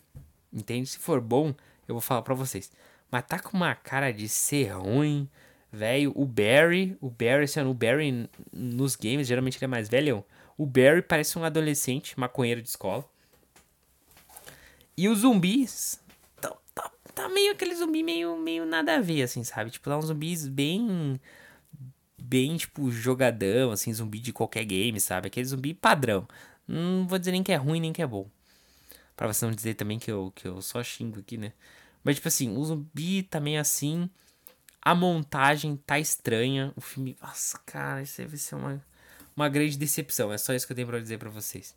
entende? 0.54 0.88
Se 0.88 1.00
for 1.00 1.19
bom, 1.19 1.54
eu 1.88 1.95
vou 1.95 2.02
falar 2.02 2.21
pra 2.21 2.36
vocês. 2.36 2.71
Mas 3.12 3.26
tá 3.26 3.39
com 3.39 3.56
uma 3.58 3.73
cara 3.76 4.12
de 4.12 4.28
ser 4.30 4.73
ruim, 4.73 5.30
velho. 5.71 6.12
O 6.15 6.26
Barry, 6.26 6.97
o 7.02 7.10
Barry, 7.10 7.43
assim, 7.43 7.62
o 7.62 7.73
Barry 7.73 8.30
nos 8.52 8.95
games, 8.95 9.28
geralmente 9.28 9.58
ele 9.58 9.65
é 9.65 9.67
mais 9.67 9.89
velho. 9.89 10.23
O 10.58 10.65
Barry 10.65 11.02
parece 11.02 11.38
um 11.38 11.43
adolescente 11.43 12.19
maconheiro 12.19 12.62
de 12.62 12.69
escola. 12.69 13.06
E 14.98 15.08
os 15.08 15.20
zumbis. 15.20 16.02
Tá, 16.42 16.56
tá, 16.74 16.92
tá, 17.14 17.30
meio 17.30 17.52
aquele 17.52 17.76
zumbi 17.76 18.04
meio, 18.04 18.38
meio 18.38 18.66
nada 18.66 18.96
a 18.96 19.02
ver, 19.02 19.24
assim, 19.24 19.44
sabe? 19.44 19.70
Tipo, 19.70 19.90
tá 19.90 19.98
uns 19.98 20.06
zumbis 20.06 20.48
bem. 20.48 21.20
Bem, 22.20 22.58
tipo, 22.58 22.92
jogadão, 22.92 23.72
assim, 23.72 23.94
zumbi 23.94 24.20
de 24.20 24.34
qualquer 24.34 24.66
game, 24.66 25.00
sabe? 25.00 25.28
Aquele 25.28 25.46
zumbi 25.46 25.74
padrão. 25.74 26.28
Não 26.68 27.08
vou 27.08 27.18
dizer 27.20 27.32
nem 27.32 27.44
que 27.44 27.52
é 27.52 27.56
ruim, 27.56 27.80
nem 27.80 27.94
que 27.94 28.02
é 28.02 28.08
bom. 28.08 28.30
Pra 29.16 29.28
você 29.28 29.46
não 29.46 29.54
dizer 29.54 29.76
também 29.76 30.00
que 30.00 30.12
eu, 30.12 30.32
que 30.36 30.48
eu 30.48 30.62
só 30.62 30.84
xingo 30.84 31.20
aqui, 31.20 31.38
né? 31.38 31.54
Mas, 32.04 32.16
tipo 32.16 32.28
assim, 32.28 32.58
o 32.58 32.66
zumbi 32.66 33.24
tá 33.24 33.40
meio 33.40 33.62
assim. 33.62 34.10
A 34.82 34.96
montagem 34.96 35.78
tá 35.78 36.00
estranha. 36.00 36.74
O 36.76 36.82
filme. 36.82 37.17
Nossa, 37.21 37.60
cara, 37.65 38.02
isso 38.02 38.17
deve 38.17 38.38
ser 38.38 38.56
uma 38.56 38.84
uma 39.38 39.48
grande 39.48 39.78
decepção. 39.78 40.34
É 40.34 40.38
só 40.38 40.54
isso 40.54 40.65
que 40.65 40.74
eu 40.74 40.76
tenho 40.76 40.88
para 40.88 41.00
dizer 41.00 41.19
para 41.19 41.30
vocês. 41.30 41.76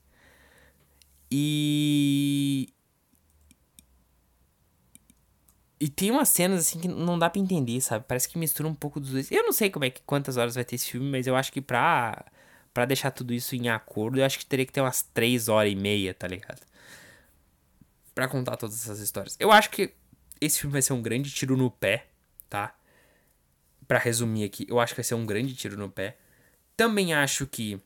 E 1.30 2.72
e 5.80 5.88
tem 5.88 6.10
umas 6.10 6.28
cenas 6.28 6.60
assim 6.60 6.78
que 6.78 6.86
não 6.86 7.18
dá 7.18 7.30
para 7.30 7.40
entender, 7.40 7.80
sabe? 7.80 8.04
Parece 8.06 8.28
que 8.28 8.38
mistura 8.38 8.68
um 8.68 8.74
pouco 8.74 9.00
dos 9.00 9.10
dois. 9.10 9.32
Eu 9.32 9.42
não 9.42 9.52
sei 9.52 9.70
como 9.70 9.86
é 9.86 9.90
que 9.90 10.02
quantas 10.02 10.36
horas 10.36 10.54
vai 10.54 10.64
ter 10.64 10.76
esse 10.76 10.90
filme, 10.90 11.10
mas 11.10 11.26
eu 11.26 11.34
acho 11.34 11.50
que 11.50 11.60
pra 11.60 12.24
para 12.72 12.84
deixar 12.84 13.10
tudo 13.10 13.34
isso 13.34 13.56
em 13.56 13.68
acordo, 13.68 14.20
eu 14.20 14.24
acho 14.24 14.38
que 14.38 14.46
teria 14.46 14.64
que 14.64 14.72
ter 14.72 14.80
umas 14.80 15.02
3 15.02 15.48
horas 15.48 15.72
e 15.72 15.74
meia, 15.74 16.14
tá 16.14 16.28
ligado? 16.28 16.60
Para 18.14 18.28
contar 18.28 18.56
todas 18.56 18.76
essas 18.76 19.00
histórias. 19.00 19.36
Eu 19.40 19.50
acho 19.50 19.70
que 19.70 19.92
esse 20.40 20.60
filme 20.60 20.72
vai 20.72 20.82
ser 20.82 20.92
um 20.92 21.02
grande 21.02 21.30
tiro 21.30 21.56
no 21.56 21.68
pé, 21.68 22.06
tá? 22.48 22.74
Para 23.88 23.98
resumir 23.98 24.44
aqui, 24.44 24.66
eu 24.68 24.78
acho 24.78 24.94
que 24.94 25.00
vai 25.00 25.04
ser 25.04 25.14
um 25.14 25.26
grande 25.26 25.54
tiro 25.56 25.76
no 25.76 25.90
pé. 25.90 26.16
Também 26.76 27.12
acho 27.12 27.44
que 27.46 27.80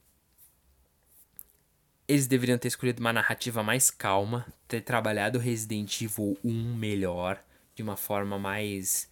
eles 2.07 2.27
deveriam 2.27 2.59
ter 2.59 2.69
escolhido 2.69 3.01
uma 3.01 3.13
narrativa 3.13 3.63
mais 3.63 3.91
calma, 3.91 4.47
ter 4.69 4.83
trabalhado 4.83 5.39
Resident 5.39 6.03
Evil 6.03 6.37
1 6.45 6.75
melhor, 6.77 7.43
de 7.75 7.83
uma 7.83 7.97
forma 7.97 8.39
mais 8.39 9.09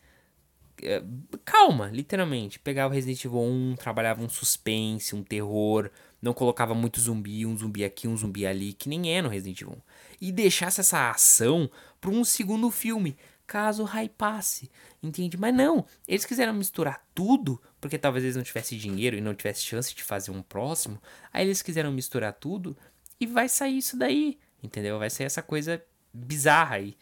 é, 0.82 1.02
calma, 1.44 1.88
literalmente. 1.88 2.58
Pegava 2.58 2.92
o 2.92 2.94
Resident 2.94 3.24
Evil 3.24 3.40
1, 3.40 3.76
trabalhava 3.76 4.22
um 4.22 4.28
suspense, 4.28 5.14
um 5.14 5.22
terror, 5.22 5.90
não 6.20 6.34
colocava 6.34 6.74
muito 6.74 7.00
zumbi, 7.00 7.46
um 7.46 7.56
zumbi 7.56 7.84
aqui, 7.84 8.08
um 8.08 8.16
zumbi 8.16 8.46
ali, 8.46 8.72
que 8.72 8.88
nem 8.88 9.14
é 9.14 9.22
no 9.22 9.28
Resident 9.28 9.60
Evil 9.60 9.74
1. 9.74 9.80
E 10.20 10.32
deixasse 10.32 10.80
essa 10.80 11.10
ação 11.10 11.70
para 12.00 12.10
um 12.10 12.24
segundo 12.24 12.70
filme, 12.70 13.16
caso 13.46 13.84
hypasse, 13.84 14.70
entende? 15.02 15.36
Mas 15.36 15.54
não, 15.54 15.84
eles 16.06 16.24
quiseram 16.24 16.54
misturar 16.54 17.04
tudo 17.14 17.60
porque 17.80 17.98
talvez 17.98 18.24
eles 18.24 18.36
não 18.36 18.42
tivessem 18.42 18.78
dinheiro 18.78 19.16
e 19.16 19.20
não 19.20 19.34
tivessem 19.34 19.64
chance 19.66 19.94
de 19.94 20.02
fazer 20.02 20.30
um 20.30 20.42
próximo. 20.42 21.00
Aí 21.32 21.44
eles 21.44 21.62
quiseram 21.62 21.92
misturar 21.92 22.32
tudo 22.32 22.76
e 23.20 23.26
vai 23.26 23.48
sair 23.48 23.78
isso 23.78 23.96
daí, 23.96 24.38
entendeu? 24.62 24.98
Vai 24.98 25.10
sair 25.10 25.26
essa 25.26 25.42
coisa 25.42 25.82
bizarra 26.12 26.76
aí. 26.76 26.96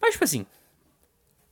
Mas, 0.00 0.12
tipo 0.12 0.24
assim, 0.24 0.46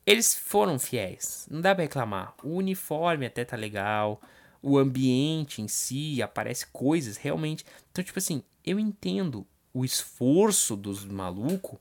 eles 0.06 0.34
foram 0.34 0.78
fiéis, 0.78 1.46
não 1.50 1.60
dá 1.60 1.74
pra 1.74 1.84
reclamar. 1.84 2.34
O 2.42 2.56
uniforme 2.56 3.26
até 3.26 3.44
tá 3.44 3.56
legal, 3.56 4.20
o 4.62 4.78
ambiente 4.78 5.62
em 5.62 5.68
si, 5.68 6.22
aparece 6.22 6.66
coisas 6.66 7.16
realmente. 7.16 7.64
Então, 7.90 8.04
tipo 8.04 8.18
assim, 8.18 8.42
eu 8.64 8.78
entendo 8.78 9.46
o 9.72 9.84
esforço 9.84 10.76
dos 10.76 11.04
malucos 11.04 11.78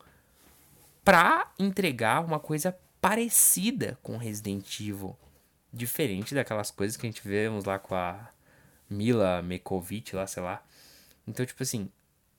pra 1.03 1.51
entregar 1.59 2.23
uma 2.25 2.39
coisa 2.39 2.75
parecida 2.99 3.97
com 4.01 4.17
Resident 4.17 4.79
Evil 4.79 5.17
diferente 5.71 6.35
daquelas 6.35 6.71
coisas 6.71 6.95
que 6.95 7.05
a 7.05 7.09
gente 7.09 7.27
vemos 7.27 7.65
lá 7.65 7.79
com 7.79 7.95
a 7.95 8.29
Mila 8.89 9.41
Mekovic 9.41 10.15
lá, 10.15 10.27
sei 10.27 10.43
lá. 10.43 10.63
Então, 11.27 11.45
tipo 11.45 11.63
assim, 11.63 11.89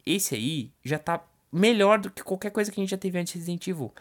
esse 0.07 0.35
aí 0.35 0.70
já 0.85 0.99
tá 0.99 1.22
melhor 1.53 1.99
do 1.99 2.11
que 2.11 2.22
qualquer 2.22 2.51
coisa 2.51 2.70
que 2.70 2.80
a 2.80 2.82
gente 2.82 2.91
já 2.91 2.99
teve 2.99 3.18
antes 3.18 3.32
de 3.32 3.39
Resident 3.41 3.66
Evil. 3.66 3.93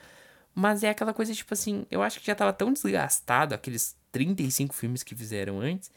Mas 0.56 0.84
é 0.84 0.90
aquela 0.90 1.14
coisa, 1.14 1.34
tipo 1.34 1.54
assim, 1.54 1.86
eu 1.90 2.02
acho 2.04 2.20
que 2.20 2.28
já 2.28 2.36
tava 2.36 2.54
tão 2.54 2.72
desgastado 2.72 3.56
aqueles 3.56 3.96
35 4.12 4.74
filmes 4.74 5.02
que 5.02 5.16
fizeram 5.16 5.60
antes, 5.60 5.92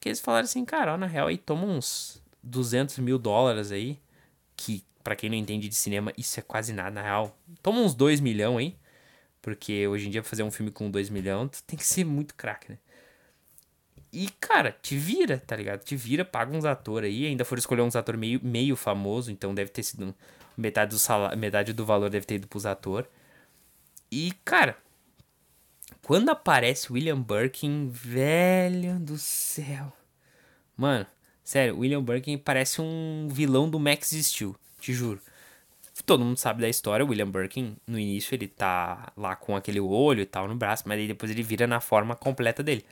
que 0.00 0.08
eles 0.08 0.20
falaram 0.20 0.44
assim, 0.44 0.64
cara, 0.64 0.94
ó, 0.94 0.96
na 0.96 1.06
real 1.06 1.28
aí 1.28 1.38
toma 1.38 1.64
uns 1.64 2.20
200 2.42 2.98
mil 2.98 3.18
dólares 3.18 3.72
aí, 3.72 3.98
que 4.56 4.84
para 5.02 5.16
quem 5.16 5.30
não 5.30 5.36
entende 5.36 5.68
de 5.68 5.74
cinema, 5.74 6.12
isso 6.16 6.38
é 6.38 6.42
quase 6.42 6.72
nada, 6.72 6.90
na 6.90 7.02
real. 7.02 7.36
Toma 7.62 7.80
uns 7.80 7.94
2 7.94 8.20
milhões 8.20 8.56
aí, 8.58 8.76
porque 9.40 9.86
hoje 9.88 10.06
em 10.06 10.10
dia 10.10 10.22
fazer 10.22 10.42
um 10.42 10.50
filme 10.50 10.70
com 10.70 10.90
2 10.90 11.08
milhões, 11.08 11.62
tem 11.62 11.78
que 11.78 11.86
ser 11.86 12.04
muito 12.04 12.34
craque, 12.34 12.72
né? 12.72 12.78
E, 14.12 14.28
cara, 14.38 14.76
te 14.82 14.96
vira, 14.96 15.38
tá 15.38 15.56
ligado? 15.56 15.82
Te 15.82 15.96
vira, 15.96 16.22
paga 16.22 16.54
uns 16.54 16.66
atores 16.66 17.08
aí. 17.08 17.26
Ainda 17.26 17.46
foram 17.46 17.58
escolher 17.58 17.80
uns 17.80 17.96
atores 17.96 18.20
meio, 18.20 18.40
meio 18.42 18.76
famoso, 18.76 19.32
então 19.32 19.54
deve 19.54 19.70
ter 19.70 19.82
sido 19.82 20.14
metade 20.54 20.90
do 20.90 20.98
salário, 20.98 21.38
metade 21.38 21.72
do 21.72 21.86
valor 21.86 22.10
deve 22.10 22.26
ter 22.26 22.34
ido 22.34 22.46
pros 22.46 22.66
atores. 22.66 23.08
E, 24.12 24.30
cara, 24.44 24.76
quando 26.02 26.28
aparece 26.28 26.92
William 26.92 27.18
Birkin, 27.18 27.88
velho 27.90 29.00
do 29.00 29.16
céu. 29.16 29.90
Mano, 30.76 31.06
sério, 31.42 31.78
William 31.78 32.04
Birkin 32.04 32.36
parece 32.36 32.82
um 32.82 33.26
vilão 33.30 33.70
do 33.70 33.80
Max 33.80 34.10
Steel, 34.10 34.54
te 34.78 34.92
juro. 34.92 35.18
Todo 36.04 36.26
mundo 36.26 36.36
sabe 36.36 36.60
da 36.60 36.68
história, 36.68 37.06
William 37.06 37.30
Birkin, 37.30 37.74
no 37.86 37.98
início 37.98 38.34
ele 38.34 38.48
tá 38.48 39.10
lá 39.16 39.34
com 39.34 39.56
aquele 39.56 39.80
olho 39.80 40.20
e 40.20 40.26
tal 40.26 40.46
no 40.46 40.56
braço, 40.56 40.84
mas 40.86 40.98
aí 40.98 41.08
depois 41.08 41.30
ele 41.30 41.42
vira 41.42 41.66
na 41.66 41.80
forma 41.80 42.14
completa 42.14 42.62
dele. 42.62 42.84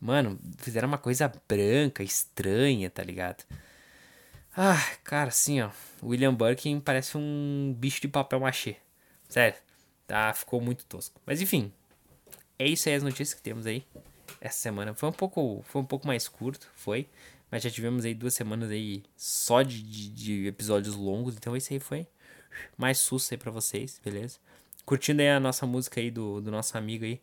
Mano, 0.00 0.40
fizeram 0.56 0.88
uma 0.88 0.96
coisa 0.96 1.30
branca, 1.46 2.02
estranha, 2.02 2.88
tá 2.88 3.02
ligado? 3.02 3.44
Ah, 4.56 4.82
cara, 5.02 5.28
assim, 5.28 5.60
ó. 5.60 5.68
William 6.02 6.34
Birkin 6.34 6.80
parece 6.80 7.18
um 7.18 7.74
bicho 7.76 8.00
de 8.00 8.08
papel 8.08 8.40
machê. 8.40 8.76
Sério. 9.28 9.63
Tá, 10.06 10.32
ficou 10.32 10.60
muito 10.60 10.84
tosco. 10.84 11.20
Mas 11.24 11.40
enfim. 11.40 11.72
É 12.58 12.66
isso 12.66 12.88
aí 12.88 12.94
as 12.94 13.02
notícias 13.02 13.34
que 13.34 13.42
temos 13.42 13.66
aí. 13.66 13.84
Essa 14.40 14.58
semana. 14.58 14.94
Foi 14.94 15.08
um 15.08 15.12
pouco, 15.12 15.62
foi 15.66 15.82
um 15.82 15.84
pouco 15.84 16.06
mais 16.06 16.28
curto, 16.28 16.70
foi. 16.74 17.08
Mas 17.50 17.62
já 17.62 17.70
tivemos 17.70 18.04
aí 18.04 18.14
duas 18.14 18.34
semanas 18.34 18.70
aí 18.70 19.02
só 19.16 19.62
de, 19.62 19.82
de, 19.82 20.08
de 20.08 20.46
episódios 20.46 20.94
longos. 20.94 21.36
Então 21.36 21.56
esse 21.56 21.74
aí 21.74 21.80
foi 21.80 22.06
mais 22.76 22.98
susto 22.98 23.32
aí 23.32 23.38
pra 23.38 23.50
vocês, 23.50 24.00
beleza? 24.04 24.38
Curtindo 24.84 25.22
aí 25.22 25.30
a 25.30 25.40
nossa 25.40 25.66
música 25.66 26.00
aí 26.00 26.10
do, 26.10 26.40
do 26.40 26.50
nosso 26.50 26.76
amigo 26.76 27.04
aí. 27.04 27.20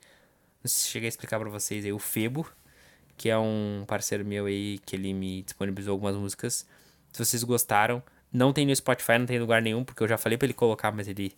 Não 0.63 0.69
sei 0.69 0.85
se 0.85 0.87
cheguei 0.89 1.07
a 1.07 1.09
explicar 1.09 1.39
pra 1.39 1.49
vocês 1.49 1.85
aí, 1.85 1.93
o 1.93 1.99
Febo 1.99 2.47
que 3.21 3.29
é 3.29 3.37
um 3.37 3.83
parceiro 3.85 4.25
meu 4.25 4.47
aí, 4.47 4.79
que 4.83 4.95
ele 4.95 5.13
me 5.13 5.43
disponibilizou 5.43 5.91
algumas 5.91 6.15
músicas. 6.15 6.65
Se 7.13 7.23
vocês 7.23 7.43
gostaram, 7.43 8.01
não 8.33 8.51
tem 8.51 8.65
no 8.65 8.75
Spotify, 8.75 9.19
não 9.19 9.27
tem 9.27 9.37
em 9.37 9.39
lugar 9.39 9.61
nenhum, 9.61 9.83
porque 9.83 10.01
eu 10.01 10.07
já 10.07 10.17
falei 10.17 10.39
para 10.39 10.47
ele 10.47 10.55
colocar, 10.55 10.91
mas 10.91 11.07
ele, 11.07 11.31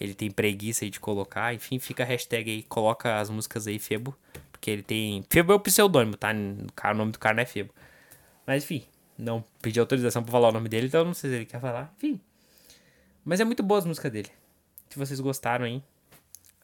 ele 0.00 0.14
tem 0.14 0.30
preguiça 0.30 0.84
aí 0.84 0.90
de 0.90 0.98
colocar. 0.98 1.54
Enfim, 1.54 1.78
fica 1.78 2.02
a 2.02 2.06
hashtag 2.06 2.50
aí, 2.50 2.62
coloca 2.62 3.20
as 3.20 3.28
músicas 3.28 3.66
aí, 3.66 3.78
Febo. 3.78 4.16
Porque 4.50 4.70
ele 4.70 4.82
tem. 4.82 5.24
Febo 5.28 5.52
é 5.52 5.54
o 5.56 5.60
pseudônimo, 5.60 6.16
tá? 6.16 6.30
O 6.30 6.94
nome 6.94 7.12
do 7.12 7.18
cara 7.18 7.34
não 7.34 7.42
é 7.42 7.46
Febo. 7.46 7.74
Mas 8.46 8.64
enfim, 8.64 8.84
não 9.18 9.44
pedi 9.60 9.78
autorização 9.78 10.22
pra 10.22 10.32
falar 10.32 10.48
o 10.48 10.52
nome 10.52 10.68
dele, 10.68 10.86
então 10.86 11.04
não 11.04 11.12
sei 11.12 11.30
se 11.30 11.36
ele 11.36 11.46
quer 11.46 11.60
falar. 11.60 11.92
Enfim. 11.98 12.18
Mas 13.24 13.40
é 13.40 13.44
muito 13.44 13.62
boa 13.62 13.78
as 13.78 13.84
músicas 13.84 14.10
dele. 14.10 14.30
Se 14.88 14.98
vocês 14.98 15.20
gostaram 15.20 15.66
aí, 15.66 15.76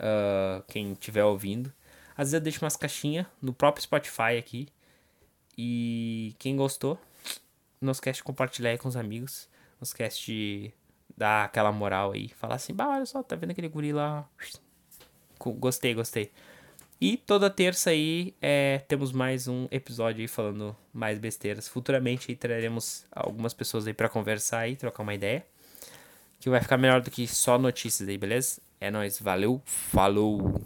uh, 0.01 0.63
quem 0.67 0.93
estiver 0.93 1.25
ouvindo. 1.25 1.73
Às 2.17 2.29
vezes 2.29 2.35
eu 2.35 2.41
deixo 2.41 2.65
umas 2.65 2.77
caixinhas 2.77 3.27
no 3.43 3.53
próprio 3.53 3.83
Spotify 3.83 4.39
aqui. 4.39 4.69
E 5.59 6.35
quem 6.39 6.57
gostou, 6.57 6.99
não 7.81 7.93
esquece 7.93 8.19
de 8.19 8.25
compartilhar 8.25 8.71
aí 8.71 8.79
com 8.79 8.89
os 8.89 8.97
amigos. 8.97 9.49
Não 9.79 9.85
esquece 9.85 10.25
de 10.25 10.73
dar 11.17 11.45
aquela 11.45 11.73
moral 11.73 12.13
aí. 12.13 12.29
Falar 12.29 12.57
assim, 12.57 12.75
bah, 12.75 12.89
olha 12.89 13.07
só, 13.07 13.23
tá 13.23 13.37
vendo 13.37 13.51
aquele 13.51 13.69
guri 13.69 13.93
lá? 13.93 14.29
Gostei, 15.39 15.95
gostei. 15.95 16.31
E 17.01 17.17
toda 17.17 17.51
terça 17.51 17.91
aí 17.91 18.35
é, 18.41 18.79
temos 18.89 19.13
mais 19.13 19.49
um 19.49 19.69
episódio 19.71 20.23
aí 20.23 20.29
falando 20.29 20.75
mais 20.93 21.19
besteiras. 21.19 21.69
Futuramente 21.69 22.31
aí 22.31 22.37
traremos 22.37 23.05
algumas 23.11 23.53
pessoas 23.53 23.87
aí 23.87 23.93
para 23.93 24.09
conversar 24.09 24.69
e 24.69 24.77
trocar 24.77 25.03
uma 25.03 25.15
ideia. 25.15 25.47
Que 26.41 26.49
vai 26.49 26.61
ficar 26.61 26.79
melhor 26.79 27.01
do 27.01 27.11
que 27.11 27.27
só 27.27 27.59
notícias 27.59 28.09
aí, 28.09 28.17
beleza? 28.17 28.61
É 28.81 28.91
nóis, 28.91 29.21
valeu, 29.21 29.61
falou! 29.65 30.61